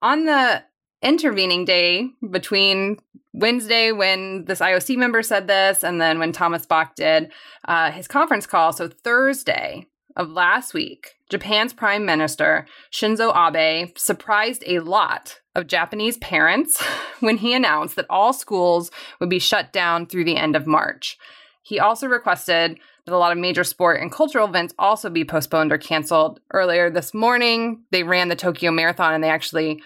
[0.00, 0.62] On the
[1.02, 2.98] intervening day between
[3.32, 7.30] Wednesday when this IOC member said this and then when Thomas Bach did
[7.66, 9.86] uh, his conference call, so Thursday,
[10.18, 16.82] of last week, Japan's Prime Minister Shinzo Abe surprised a lot of Japanese parents
[17.20, 18.90] when he announced that all schools
[19.20, 21.16] would be shut down through the end of March.
[21.62, 25.72] He also requested that a lot of major sport and cultural events also be postponed
[25.72, 26.40] or canceled.
[26.52, 29.82] Earlier this morning, they ran the Tokyo Marathon and they actually,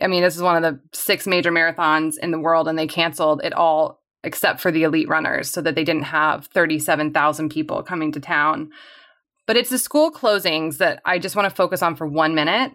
[0.00, 2.86] I mean, this is one of the six major marathons in the world, and they
[2.86, 7.82] canceled it all except for the elite runners so that they didn't have 37,000 people
[7.82, 8.70] coming to town.
[9.46, 12.72] But it's the school closings that I just want to focus on for one minute.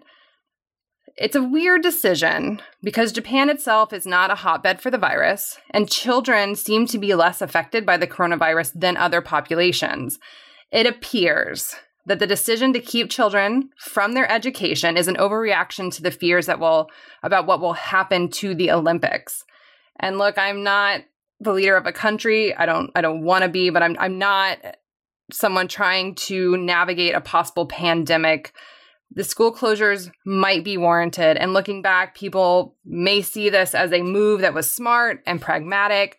[1.16, 5.90] It's a weird decision because Japan itself is not a hotbed for the virus, and
[5.90, 10.18] children seem to be less affected by the coronavirus than other populations.
[10.70, 11.74] It appears
[12.06, 16.46] that the decision to keep children from their education is an overreaction to the fears
[16.46, 16.88] that will
[17.22, 19.44] about what will happen to the Olympics.
[19.98, 21.02] And look, I'm not
[21.40, 22.54] the leader of a country.
[22.54, 24.58] I don't I don't want to be, but I'm I'm not
[25.32, 28.52] someone trying to navigate a possible pandemic,
[29.12, 31.36] the school closures might be warranted.
[31.36, 36.18] And looking back, people may see this as a move that was smart and pragmatic.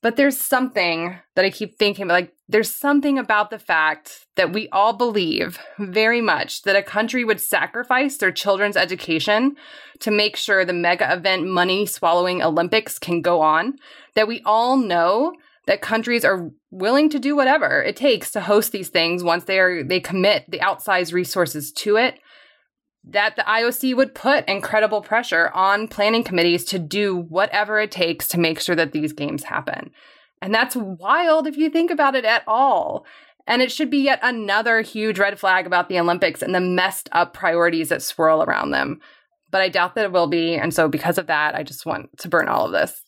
[0.00, 2.14] But there's something that I keep thinking about.
[2.14, 7.24] like there's something about the fact that we all believe very much that a country
[7.24, 9.56] would sacrifice their children's education
[10.00, 13.76] to make sure the mega event money swallowing Olympics can go on.
[14.14, 15.34] That we all know
[15.66, 19.58] that countries are willing to do whatever it takes to host these things once they
[19.58, 22.18] are they commit the outsized resources to it
[23.04, 28.28] that the IOC would put incredible pressure on planning committees to do whatever it takes
[28.28, 29.90] to make sure that these games happen.
[30.40, 33.04] And that's wild if you think about it at all.
[33.46, 37.08] And it should be yet another huge red flag about the Olympics and the messed
[37.10, 39.00] up priorities that swirl around them.
[39.50, 40.54] But I doubt that it will be.
[40.54, 43.02] And so, because of that, I just want to burn all of this.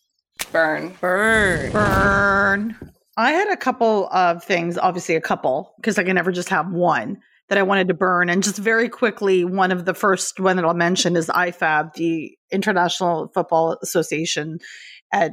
[0.52, 0.94] Burn.
[1.00, 1.72] Burn.
[1.72, 2.76] Burn.
[3.16, 6.70] I had a couple of things, obviously a couple, because I can never just have
[6.72, 7.18] one
[7.48, 8.28] that I wanted to burn.
[8.28, 12.36] And just very quickly, one of the first one that I'll mention is IFAB, the
[12.50, 14.58] International Football Association,
[15.12, 15.32] at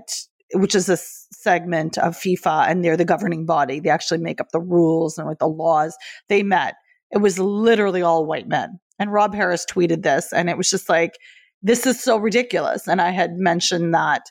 [0.53, 3.79] which is a segment of FIFA, and they're the governing body.
[3.79, 5.95] They actually make up the rules and with the laws.
[6.27, 6.75] They met.
[7.11, 8.79] It was literally all white men.
[8.99, 11.13] And Rob Harris tweeted this, and it was just like,
[11.61, 12.87] this is so ridiculous.
[12.87, 14.23] And I had mentioned that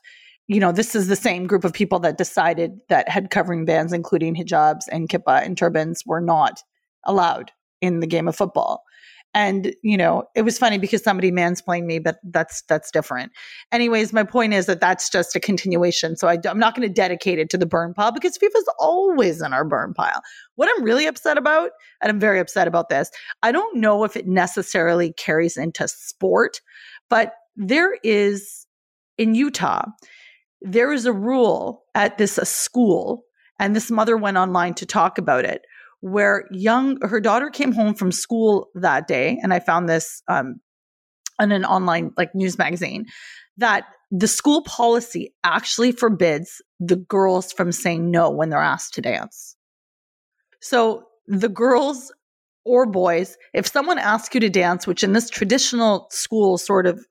[0.51, 3.92] you know, this is the same group of people that decided that head covering bands,
[3.92, 6.64] including hijabs and kippah and turbans, were not
[7.05, 8.82] allowed in the game of football.
[9.32, 13.30] And you know, it was funny because somebody mansplained me, but that's that's different.
[13.70, 16.16] Anyways, my point is that that's just a continuation.
[16.16, 19.40] So I, am not going to dedicate it to the burn pile because FIFA's always
[19.40, 20.20] in our burn pile.
[20.57, 21.70] What I'm really upset about,
[22.03, 23.09] and I'm very upset about this,
[23.44, 26.61] I don't know if it necessarily carries into sport,
[27.09, 28.66] but there is
[29.16, 29.84] in Utah
[30.62, 33.24] there is a rule at this school,
[33.58, 35.62] and this mother went online to talk about it,
[36.00, 40.61] where young her daughter came home from school that day, and I found this um,
[41.38, 43.06] on an online like news magazine
[43.56, 49.00] that the school policy actually forbids the girls from saying no when they're asked to
[49.00, 49.56] dance.
[50.61, 52.12] So the girls
[52.64, 57.06] or boys, if someone asks you to dance, which in this traditional school sort of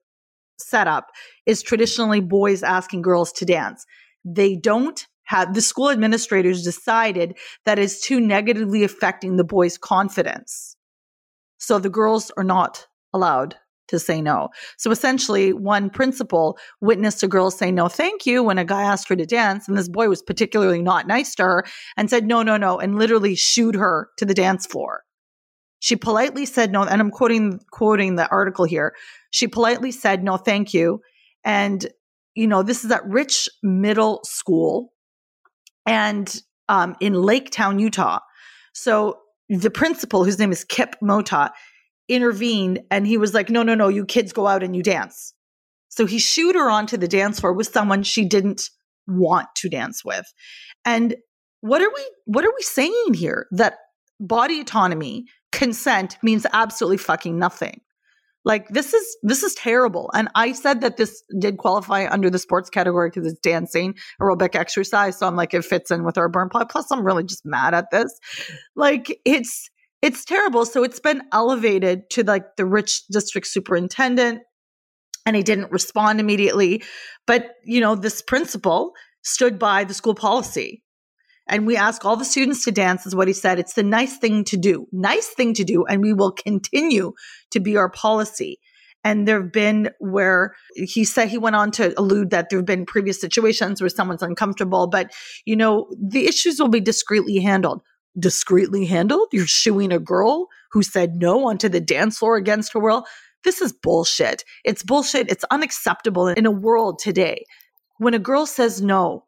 [0.62, 1.08] setup
[1.46, 3.86] is traditionally boys asking girls to dance.
[4.26, 10.76] They don't have the school administrators decided that is too negatively affecting the boys' confidence.
[11.60, 13.56] So the girls are not allowed
[13.90, 14.50] to say no.
[14.78, 19.10] So essentially, one principal witnessed a girl say no, thank you, when a guy asked
[19.10, 21.66] her to dance, and this boy was particularly not nice to her
[21.98, 25.04] and said no, no, no, and literally shooed her to the dance floor.
[25.80, 28.94] She politely said no, and I'm quoting quoting the article here.
[29.32, 31.02] She politely said no, thank you.
[31.44, 31.88] And
[32.36, 34.94] you know, this is at Rich Middle School,
[35.86, 38.20] and um, in Laketown, Utah.
[38.74, 39.20] So
[39.50, 41.52] the principal, whose name is Kip Motta,
[42.08, 45.34] intervened, and he was like, "No, no, no, you kids go out and you dance."
[45.90, 48.70] So he shooed her onto the dance floor with someone she didn't
[49.08, 50.32] want to dance with.
[50.86, 51.16] And
[51.62, 53.48] what are we what are we saying here?
[53.52, 53.78] That
[54.20, 57.82] body autonomy consent means absolutely fucking nothing.
[58.46, 60.10] Like this is this is terrible.
[60.14, 64.56] And I said that this did qualify under the sports category because it's dancing, aerobic
[64.56, 65.18] exercise.
[65.18, 66.72] So I'm like, it fits in with our burn plot.
[66.72, 68.18] Plus, I'm really just mad at this.
[68.76, 69.70] Like it's
[70.02, 70.66] it's terrible.
[70.66, 74.42] So it's been elevated to like the rich district superintendent,
[75.26, 76.82] and he didn't respond immediately.
[77.28, 80.82] But you know, this principal stood by the school policy
[81.50, 83.60] and we ask all the students to dance is what he said.
[83.60, 87.14] It's the nice thing to do nice thing to do and we will continue
[87.52, 88.60] to be our policy.
[89.04, 92.66] And there have been where he said he went on to allude that there have
[92.66, 95.12] been previous situations where someone's uncomfortable but
[95.46, 97.82] you know the issues will be discreetly handled.
[98.18, 99.30] Discreetly handled?
[99.32, 103.06] You're shooing a girl who said no onto the dance floor against her will?
[103.44, 104.44] This is bullshit.
[104.66, 105.32] It's bullshit.
[105.32, 107.46] It's unacceptable in a world today.
[107.98, 109.26] When a girl says no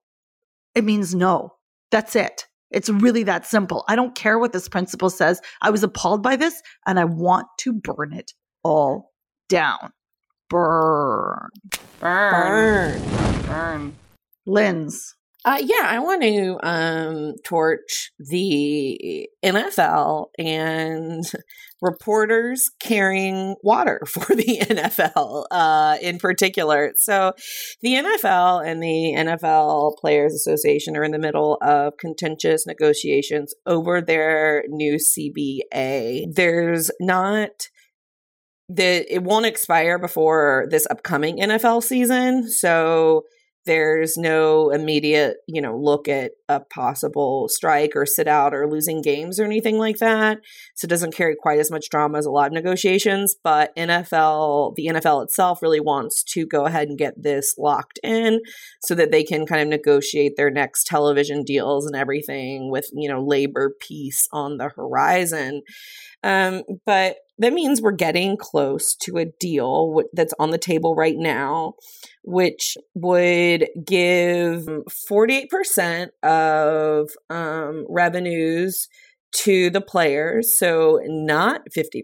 [0.76, 1.56] it means no
[1.92, 2.48] that's it.
[2.72, 3.84] It's really that simple.
[3.88, 5.42] I don't care what this principal says.
[5.62, 8.32] I was appalled by this and I want to burn it
[8.64, 9.12] all
[9.50, 9.92] down.
[10.50, 11.50] Burn.
[12.00, 13.02] Burn.
[13.02, 13.44] Burn.
[13.44, 13.96] Burn.
[14.46, 15.16] Linz.
[15.44, 21.24] Uh, yeah, I want to um, torch the NFL and
[21.82, 26.92] reporters carrying water for the NFL uh, in particular.
[26.96, 27.34] So,
[27.82, 34.00] the NFL and the NFL Players Association are in the middle of contentious negotiations over
[34.00, 36.36] their new CBA.
[36.36, 37.50] There's not
[38.70, 42.48] that it won't expire before this upcoming NFL season.
[42.48, 43.24] So
[43.66, 49.02] there's no immediate, you know, look at a possible strike or sit out or losing
[49.02, 50.40] games or anything like that.
[50.76, 53.36] So it doesn't carry quite as much drama as a lot of negotiations.
[53.44, 58.42] But NFL, the NFL itself really wants to go ahead and get this locked in
[58.82, 63.10] so that they can kind of negotiate their next television deals and everything with, you
[63.10, 65.62] know, labor peace on the horizon.
[66.24, 71.18] Um, but that means we're getting close to a deal that's on the table right
[71.18, 71.74] now,
[72.24, 74.66] which would give
[75.10, 78.88] 48% of um, revenues
[79.34, 80.58] to the players.
[80.58, 82.04] So not 50%.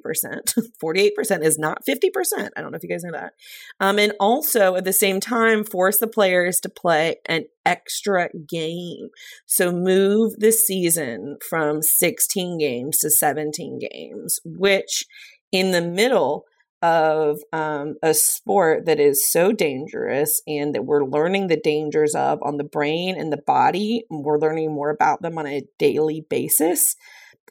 [0.82, 2.50] 48% is not 50%.
[2.56, 3.34] I don't know if you guys know that.
[3.80, 9.10] Um, and also at the same time, force the players to play an extra game.
[9.46, 15.06] So move the season from 16 games to 17 games, which
[15.52, 16.46] in the middle
[16.82, 22.40] of um, a sport that is so dangerous and that we're learning the dangers of
[22.44, 24.04] on the brain and the body.
[24.10, 26.96] We're learning more about them on a daily basis.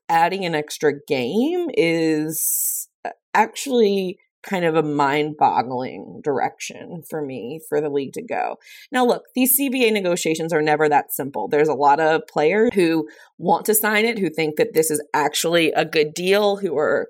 [0.08, 7.60] Adding an extra game is uh, actually kind of a mind boggling direction for me
[7.68, 8.56] for the league to go.
[8.92, 11.48] Now, look, these CBA negotiations are never that simple.
[11.48, 13.08] There's a lot of players who
[13.38, 17.08] want to sign it, who think that this is actually a good deal, who are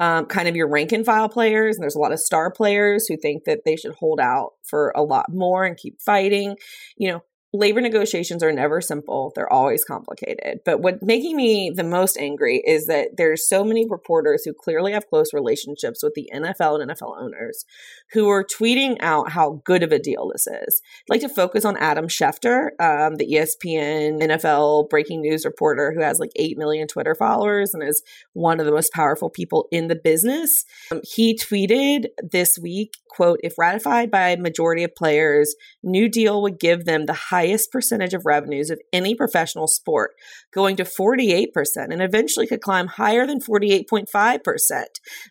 [0.00, 1.76] um, kind of your rank and file players.
[1.76, 4.92] And there's a lot of star players who think that they should hold out for
[4.94, 6.56] a lot more and keep fighting.
[6.96, 7.20] You know,
[7.54, 9.32] labor negotiations are never simple.
[9.34, 10.60] They're always complicated.
[10.66, 14.92] But what's making me the most angry is that there's so many reporters who clearly
[14.92, 17.64] have close relationships with the nfl and nfl owners
[18.12, 20.82] who are tweeting out how good of a deal this is.
[21.02, 26.02] I'd like to focus on adam schefter um, the espn nfl breaking news reporter who
[26.02, 28.02] has like 8 million twitter followers and is
[28.34, 30.64] one of the most powerful people in the business.
[30.92, 36.60] Um, he tweeted this week quote if ratified by majority of players new deal would
[36.60, 40.10] give them the high highest percentage of revenues of any professional sport,
[40.52, 41.46] going to 48%
[41.76, 44.84] and eventually could climb higher than 48.5%.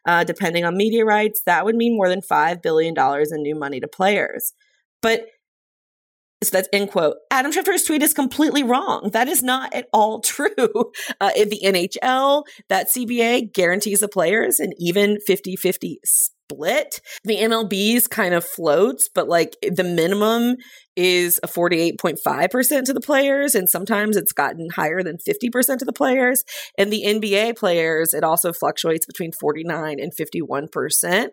[0.06, 3.80] Uh, depending on media rights, that would mean more than $5 billion in new money
[3.82, 4.54] to players.
[5.02, 5.28] But
[6.44, 7.16] so that's end quote.
[7.32, 9.10] Adam Schefter's tweet is completely wrong.
[9.12, 10.92] That is not at all true.
[11.20, 17.02] Uh, the NHL, that CBA guarantees the players an even 50 50 split.
[17.24, 20.58] The MLB's kind of floats, but like the minimum
[20.98, 23.56] is a 48.5% to the players.
[23.56, 26.44] And sometimes it's gotten higher than 50% to the players.
[26.78, 31.30] And the NBA players, it also fluctuates between 49 and 51%.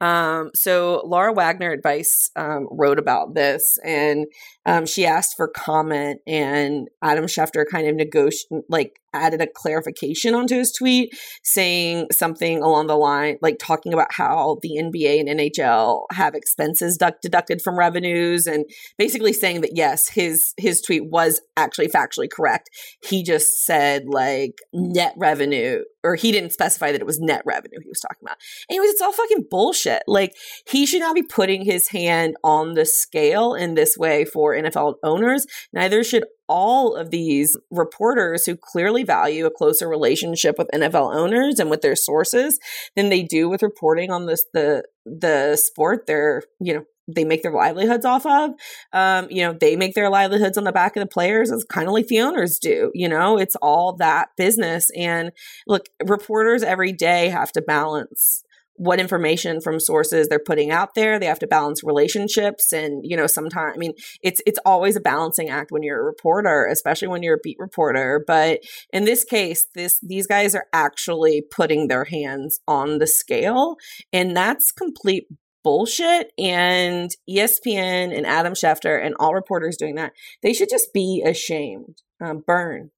[0.00, 4.26] Um, so Laura Wagner at Vice um, wrote about this, and
[4.64, 10.34] um, she asked for comment, and Adam Schefter kind of negotiated, like added a clarification
[10.34, 11.12] onto his tweet
[11.42, 16.98] saying something along the line like talking about how the NBA and NHL have expenses
[17.22, 18.64] deducted from revenues and
[18.98, 22.70] basically saying that yes his his tweet was actually factually correct.
[23.02, 27.78] He just said like net revenue or he didn't specify that it was net revenue
[27.82, 28.36] he was talking about.
[28.70, 30.02] Anyways it's all fucking bullshit.
[30.06, 30.34] Like
[30.66, 34.94] he should not be putting his hand on the scale in this way for NFL
[35.02, 35.46] owners.
[35.72, 41.60] Neither should all of these reporters who clearly value a closer relationship with NFL owners
[41.60, 42.58] and with their sources
[42.96, 47.42] than they do with reporting on this the the sport they're you know they make
[47.42, 48.50] their livelihoods off of.
[48.92, 51.88] Um, you know, they make their livelihoods on the back of the players as kind
[51.88, 52.92] of like the owners do.
[52.94, 54.90] You know, it's all that business.
[54.96, 55.32] And
[55.66, 58.44] look, reporters every day have to balance
[58.80, 61.18] what information from sources they're putting out there.
[61.18, 63.92] They have to balance relationships and, you know, sometimes I mean,
[64.22, 67.58] it's it's always a balancing act when you're a reporter, especially when you're a beat
[67.58, 68.24] reporter.
[68.26, 73.76] But in this case, this these guys are actually putting their hands on the scale.
[74.14, 75.26] And that's complete
[75.62, 80.10] bullshit and espn and adam schefter and all reporters doing that
[80.42, 82.90] they should just be ashamed um, burn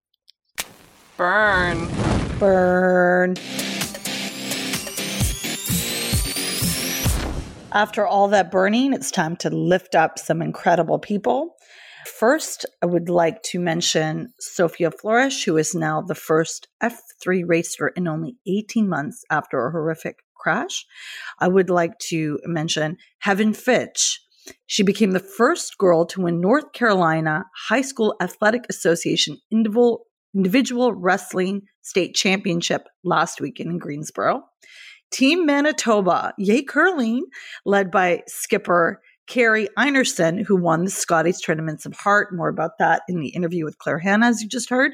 [1.17, 1.89] Burn.
[2.39, 3.37] Burn.
[7.75, 11.57] After all that burning, it's time to lift up some incredible people.
[12.05, 17.89] First, I would like to mention Sophia Flörsch, who is now the first F3 racer
[17.89, 20.85] in only 18 months after a horrific crash.
[21.39, 24.21] I would like to mention Heaven Fitch.
[24.67, 30.05] She became the first girl to win North Carolina High School Athletic Association individual,
[30.35, 34.43] individual wrestling state championship last weekend in Greensboro.
[35.13, 37.27] Team Manitoba, yay curling,
[37.65, 42.35] led by skipper Kerri Einarson, who won the Scotties Tournaments of Heart.
[42.35, 44.93] More about that in the interview with Claire Hanna, as you just heard.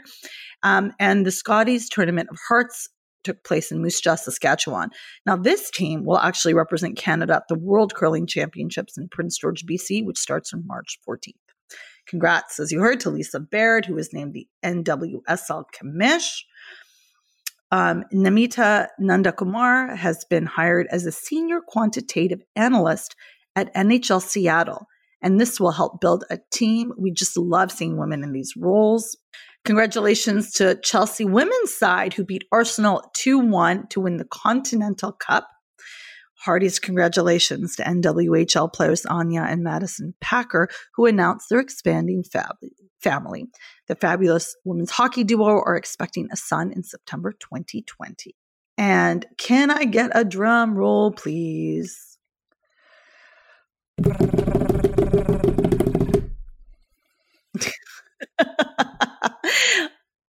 [0.62, 2.89] Um, and the Scotties Tournament of Hearts
[3.24, 4.90] took place in Moose Jaw, Saskatchewan.
[5.27, 9.66] Now, this team will actually represent Canada at the World Curling Championships in Prince George,
[9.66, 11.35] BC, which starts on March 14th.
[12.07, 16.43] Congrats, as you heard, to Lisa Baird, who was named the NWSL commish.
[17.70, 23.15] Um, Namita Nandakumar has been hired as a senior quantitative analyst
[23.55, 24.86] at NHL Seattle.
[25.20, 26.93] And this will help build a team.
[26.97, 29.16] We just love seeing women in these roles.
[29.65, 35.49] Congratulations to Chelsea women's side who beat Arsenal 2 1 to win the Continental Cup.
[36.44, 42.56] Heartiest congratulations to NWHL players Anya and Madison Packer, who announced their expanding fab-
[43.01, 43.47] family.
[43.89, 48.36] The fabulous women's hockey duo are expecting a son in September 2020.
[48.77, 52.19] And can I get a drum roll, please?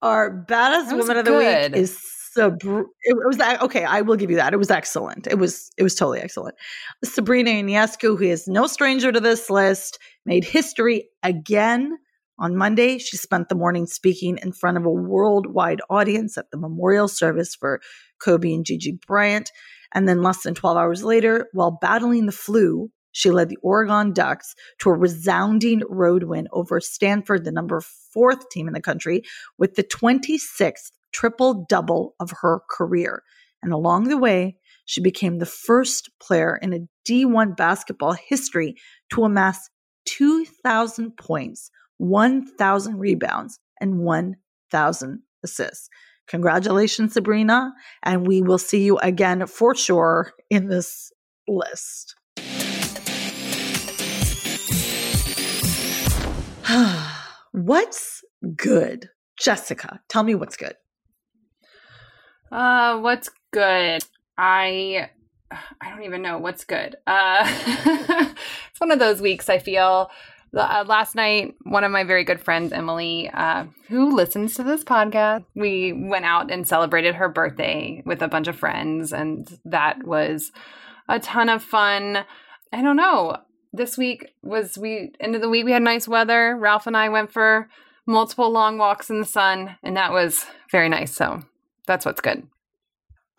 [0.02, 1.74] Our baddest woman of the good.
[1.74, 2.00] week is
[2.40, 3.84] Sabr- it was that okay.
[3.84, 4.54] I will give you that.
[4.54, 5.28] It was excellent.
[5.28, 6.56] It was it was totally excellent.
[7.04, 11.98] Sabrina Ionescu, who is no stranger to this list, made history again
[12.38, 12.98] on Monday.
[12.98, 17.56] She spent the morning speaking in front of a worldwide audience at the memorial service
[17.56, 17.82] for
[18.22, 19.52] Kobe and Gigi Bryant,
[19.94, 24.14] and then less than twelve hours later, while battling the flu, she led the Oregon
[24.14, 27.82] Ducks to a resounding road win over Stanford, the number
[28.14, 29.24] fourth team in the country,
[29.58, 33.24] with the 26th triple double of her career.
[33.62, 38.76] And along the way, she became the first player in a D1 basketball history
[39.14, 39.70] to amass
[40.06, 45.90] 2,000 points, 1,000 rebounds, and 1,000 assists.
[46.28, 47.74] Congratulations, Sabrina.
[48.04, 51.12] And we will see you again for sure in this
[51.48, 52.16] list.
[57.52, 58.24] what's
[58.56, 59.10] good?
[59.40, 60.76] Jessica, tell me what's good.
[62.52, 64.04] Uh, what's good?
[64.38, 65.10] I
[65.52, 66.96] I don't even know what's good.
[67.08, 67.40] Uh,
[68.72, 69.50] it's one of those weeks.
[69.50, 70.10] I feel.
[70.52, 74.84] Uh, last night, one of my very good friends, Emily, uh, who listens to this
[74.84, 80.04] podcast, we went out and celebrated her birthday with a bunch of friends, and that
[80.08, 80.52] was
[81.08, 82.26] a ton of fun.
[82.74, 83.38] I don't know.
[83.74, 85.66] This week was we end of the week.
[85.66, 86.58] We had nice weather.
[86.58, 87.70] Ralph and I went for
[88.08, 91.14] multiple long walks in the sun, and that was very nice.
[91.14, 91.44] So
[91.90, 92.48] that's what's good.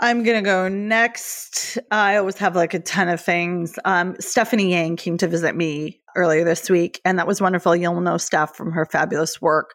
[0.01, 1.79] I'm gonna go next.
[1.91, 3.79] I always have like a ton of things.
[3.85, 7.77] Um, Stephanie Yang came to visit me earlier this week, and that was wonderful.
[7.77, 9.75] You'll know Steph from her fabulous work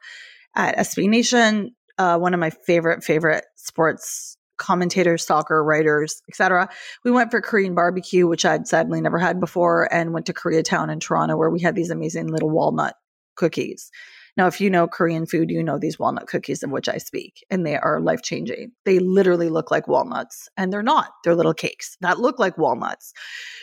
[0.56, 1.74] at SB Nation.
[1.98, 6.68] Uh, one of my favorite favorite sports commentators, soccer writers, etc.
[7.06, 10.92] We went for Korean barbecue, which I'd sadly never had before, and went to Koreatown
[10.92, 12.96] in Toronto, where we had these amazing little walnut
[13.36, 13.90] cookies.
[14.38, 17.46] Now, if you know Korean food, you know these walnut cookies of which I speak,
[17.50, 18.72] and they are life changing.
[18.84, 21.12] They literally look like walnuts, and they're not.
[21.24, 23.14] They're little cakes that look like walnuts.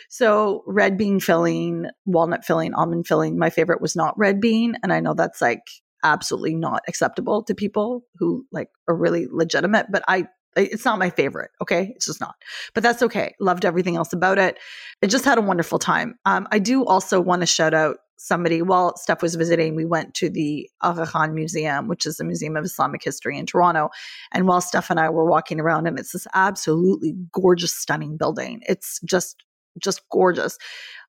[0.09, 3.37] So, red bean filling, walnut filling, almond filling.
[3.37, 5.63] My favorite was not red bean, and I know that's like
[6.03, 11.09] absolutely not acceptable to people who like are really legitimate, but I it's not my
[11.09, 11.51] favorite.
[11.61, 11.93] Okay.
[11.95, 12.35] It's just not,
[12.73, 13.33] but that's okay.
[13.39, 14.59] Loved everything else about it.
[15.01, 16.15] It just had a wonderful time.
[16.25, 20.13] Um, I do also want to shout out somebody while Steph was visiting, we went
[20.13, 23.89] to the Aga Khan Museum, which is the museum of Islamic history in Toronto.
[24.31, 28.61] And while Steph and I were walking around, and it's this absolutely gorgeous, stunning building.
[28.67, 29.43] It's just
[29.77, 30.57] just gorgeous.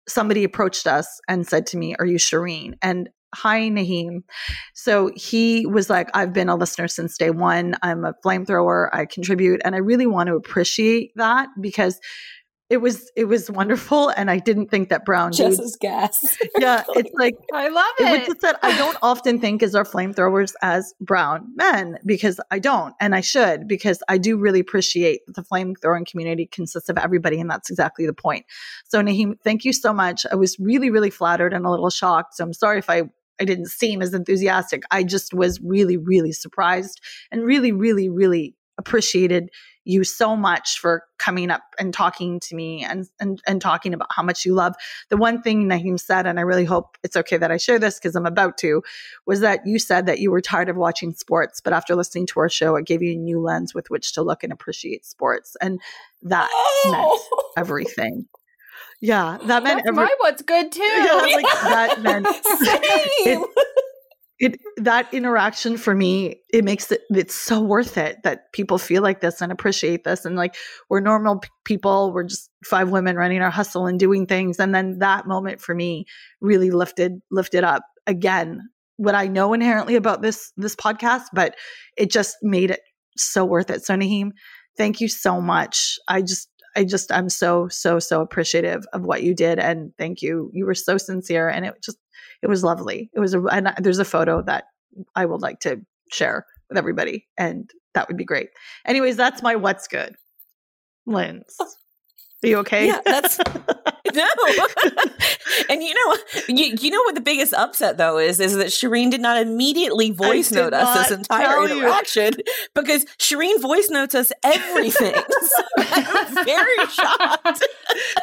[0.07, 2.75] Somebody approached us and said to me, Are you Shireen?
[2.83, 4.23] And hi, Naheem.
[4.75, 7.75] So he was like, I've been a listener since day one.
[7.83, 8.89] I'm a flamethrower.
[8.93, 9.61] I contribute.
[9.65, 12.01] And I really want to appreciate that because
[12.71, 16.37] it was it was wonderful and i didn't think that brown Just dudes as gas.
[16.59, 18.27] yeah it's like I love it was it.
[18.27, 22.95] just that I don't often think as our flamethrowers as brown men because I don't,
[23.01, 27.41] and I should because I do really appreciate that the flamethrowing community consists of everybody,
[27.41, 28.47] and that's exactly the point.
[28.89, 30.27] So Naheem, thank you so much.
[30.31, 32.35] I was really, really flattered and a little shocked.
[32.35, 33.05] So I'm sorry if I
[33.41, 34.83] I didn't seem as enthusiastic.
[34.91, 37.01] I just was really, really surprised
[37.31, 39.51] and really, really, really appreciated
[39.85, 44.09] you so much for coming up and talking to me and, and and talking about
[44.11, 44.75] how much you love.
[45.09, 47.99] The one thing Naheem said, and I really hope it's okay that I share this
[47.99, 48.83] because I'm about to,
[49.27, 52.41] was that you said that you were tired of watching sports, but after listening to
[52.41, 55.57] our show, it gave you a new lens with which to look and appreciate sports.
[55.61, 55.81] And
[56.23, 56.91] that oh!
[56.93, 58.27] meant everything.
[59.01, 60.83] Yeah, that meant That's every- my what's good too.
[60.83, 62.45] Yeah, like that meant Same.
[63.25, 63.49] it
[64.77, 69.21] that interaction for me it makes it it's so worth it that people feel like
[69.21, 70.25] this and appreciate this.
[70.25, 70.55] And like
[70.89, 72.13] we're normal p- people.
[72.13, 74.61] We're just five women running our hustle and doing things.
[74.61, 76.05] And then that moment for me
[76.41, 81.55] really lifted lifted up again what i know inherently about this this podcast but
[81.97, 82.81] it just made it
[83.17, 83.85] so worth it.
[83.85, 84.31] So naheem
[84.77, 85.99] thank you so much.
[86.09, 86.49] I just
[86.79, 90.49] I just I'm so so so appreciative of what you did and thank you.
[90.55, 91.99] You were so sincere and it just
[92.41, 93.11] it was lovely.
[93.13, 94.67] It was a and there's a photo that
[95.17, 95.81] I would like to
[96.13, 98.51] share with everybody and that would be great.
[98.87, 100.15] Anyways, that's my what's good.
[101.05, 101.57] Linz.
[102.45, 102.87] Are you okay?
[102.87, 103.41] Yeah, that's
[104.15, 104.27] no.
[105.71, 106.17] and you know,
[106.49, 110.11] you, you know what the biggest upset though is is that Shireen did not immediately
[110.11, 111.79] voice note us this entire tell you.
[111.79, 112.35] interaction
[112.75, 115.15] because Shireen voice notes us everything.
[115.15, 117.65] so I'm very shocked.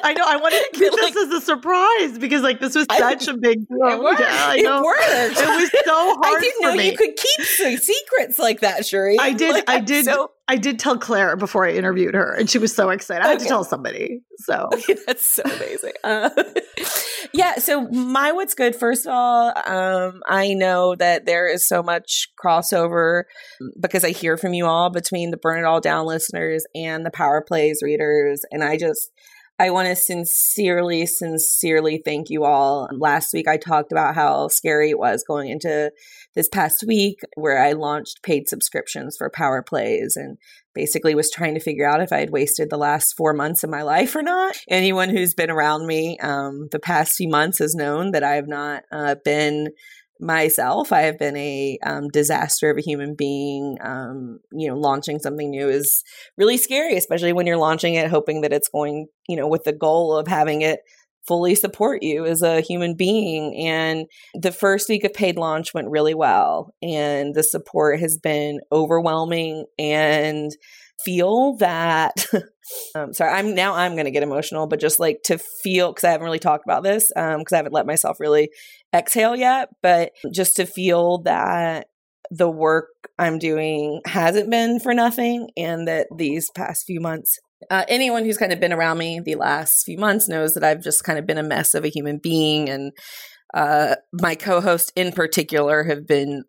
[0.03, 0.23] I know.
[0.25, 3.33] I wanted to keep Like- this as a surprise because like this was such a
[3.35, 3.77] big deal.
[3.87, 4.19] It worked.
[4.19, 4.83] Yeah, I It know.
[4.83, 5.01] worked.
[5.03, 6.91] It was so hard I didn't for know me.
[6.91, 7.45] you could keep
[7.81, 9.17] secrets like that, Shireen.
[9.19, 9.53] I did.
[9.53, 10.05] Like, I did.
[10.05, 13.25] So, I did tell Claire before I interviewed her, and she was so excited.
[13.25, 14.21] I had to tell somebody.
[14.39, 14.69] So
[15.07, 15.93] That's so amazing.
[16.03, 16.29] Uh,
[17.33, 17.55] yeah.
[17.55, 18.75] So my what's good.
[18.75, 23.23] First of all, um, I know that there is so much crossover
[23.79, 27.11] because I hear from you all between the Burn It All Down listeners and the
[27.11, 29.11] Power Plays readers, and I just.
[29.57, 32.89] I want to sincerely, sincerely thank you all.
[32.91, 35.91] Last week, I talked about how scary it was going into
[36.33, 40.37] this past week, where I launched paid subscriptions for Power Plays and
[40.73, 43.69] basically was trying to figure out if I had wasted the last four months of
[43.69, 44.57] my life or not.
[44.69, 48.49] Anyone who's been around me um, the past few months has known that I have
[48.49, 49.69] not uh, been
[50.19, 50.91] myself.
[50.91, 53.77] I have been a um, disaster of a human being.
[53.81, 56.03] Um, you know, launching something new is
[56.37, 59.73] really scary, especially when you're launching it, hoping that it's going, you know, with the
[59.73, 60.79] goal of having it
[61.27, 63.55] fully support you as a human being.
[63.67, 64.05] And
[64.35, 66.73] the first week of paid launch went really well.
[66.81, 70.51] And the support has been overwhelming and
[71.03, 72.25] feel that
[72.95, 76.03] um, sorry i'm now i'm going to get emotional but just like to feel because
[76.03, 78.49] i haven't really talked about this because i haven't let myself really
[78.95, 81.87] exhale yet but just to feel that
[82.31, 82.87] the work
[83.19, 87.39] i'm doing hasn't been for nothing and that these past few months
[87.71, 90.81] uh, anyone who's kind of been around me the last few months knows that i've
[90.81, 92.91] just kind of been a mess of a human being and
[93.53, 96.43] uh, my co-host in particular have been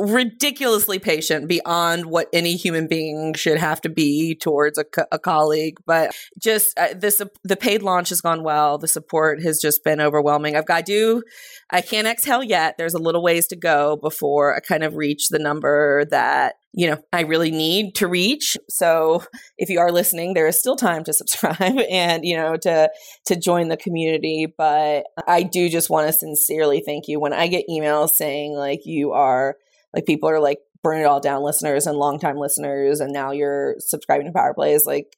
[0.00, 5.18] ridiculously patient beyond what any human being should have to be towards a, co- a
[5.18, 8.78] colleague but just uh, this the paid launch has gone well.
[8.78, 10.56] The support has just been overwhelming.
[10.56, 11.22] I've got to do
[11.70, 12.76] i can't exhale yet.
[12.76, 16.88] There's a little ways to go before i kind of reach the number that you
[16.88, 18.56] know i really need to reach.
[18.68, 19.22] So
[19.58, 22.90] if you are listening there is still time to subscribe and you know to
[23.26, 27.20] to join the community but i do just want to sincerely thank you.
[27.20, 29.56] When i get emails saying like you are
[29.94, 33.76] like people are like burn it all down listeners and longtime listeners and now you're
[33.78, 34.86] subscribing to power plays.
[34.86, 35.16] Like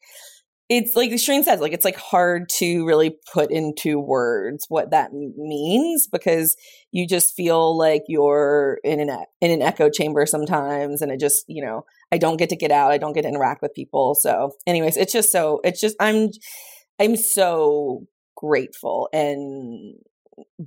[0.69, 5.13] it's like Shireen says like it's like hard to really put into words what that
[5.13, 6.57] means because
[6.93, 11.45] you just feel like you're in an in an echo chamber sometimes and it just
[11.47, 14.15] you know I don't get to get out I don't get to interact with people.
[14.15, 16.31] So anyways it's just so it's just I'm
[16.99, 19.97] I'm so grateful and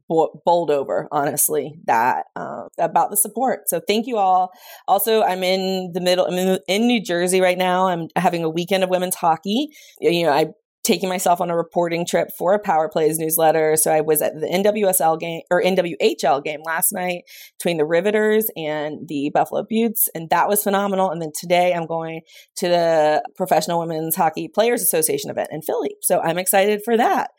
[0.07, 4.51] bowled over honestly that uh, about the support so thank you all
[4.87, 8.83] also i'm in the middle i'm in, new jersey right now i'm having a weekend
[8.83, 9.69] of women's hockey
[9.99, 10.45] you know i
[10.85, 13.75] taking myself on a reporting trip for a Power Plays newsletter.
[13.75, 17.23] So I was at the NWSL game or NWHL game last night
[17.57, 21.09] between the Riveters and the Buffalo Beauts, and that was phenomenal.
[21.09, 22.21] And then today I'm going
[22.57, 25.95] to the Professional Women's Hockey Players Association event in Philly.
[26.01, 27.31] So I'm excited for that.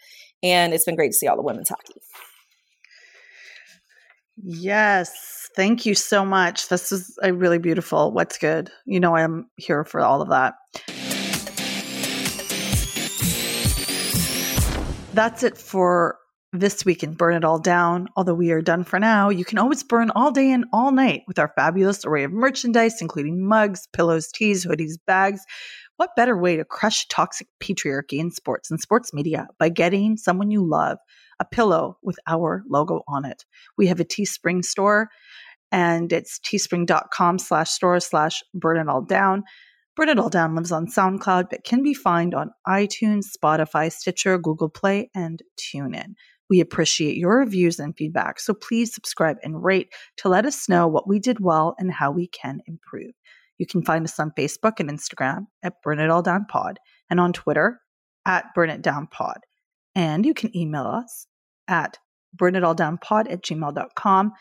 [0.42, 1.94] And it's been great to see all the women's hockey.
[4.42, 5.48] Yes.
[5.56, 6.68] Thank you so much.
[6.68, 8.70] This is a really beautiful What's Good.
[8.84, 10.54] You know, I'm here for all of that.
[15.14, 16.18] That's it for
[16.52, 18.08] this week in Burn It All Down.
[18.16, 21.22] Although we are done for now, you can always burn all day and all night
[21.26, 25.40] with our fabulous array of merchandise, including mugs, pillows, tees, hoodies, bags.
[25.96, 30.50] What better way to crush toxic patriarchy in sports and sports media by getting someone
[30.50, 30.98] you love
[31.40, 33.44] a pillow with our logo on it?
[33.78, 35.08] We have a Teespring store
[35.72, 39.44] and it's teespring.com slash store slash burn it all down.
[39.96, 44.36] Burn It All Down lives on SoundCloud, but can be found on iTunes, Spotify, Stitcher,
[44.36, 46.14] Google Play, and TuneIn.
[46.50, 50.86] We appreciate your reviews and feedback, so please subscribe and rate to let us know
[50.86, 53.12] what we did well and how we can improve.
[53.58, 56.78] You can find us on Facebook and Instagram at Burn It All Down Pod
[57.10, 57.80] and on Twitter
[58.26, 59.38] at Burn It Down Pod.
[59.94, 61.26] And you can email us
[61.68, 61.98] at
[62.36, 64.32] burnitalldownpod at gmail.com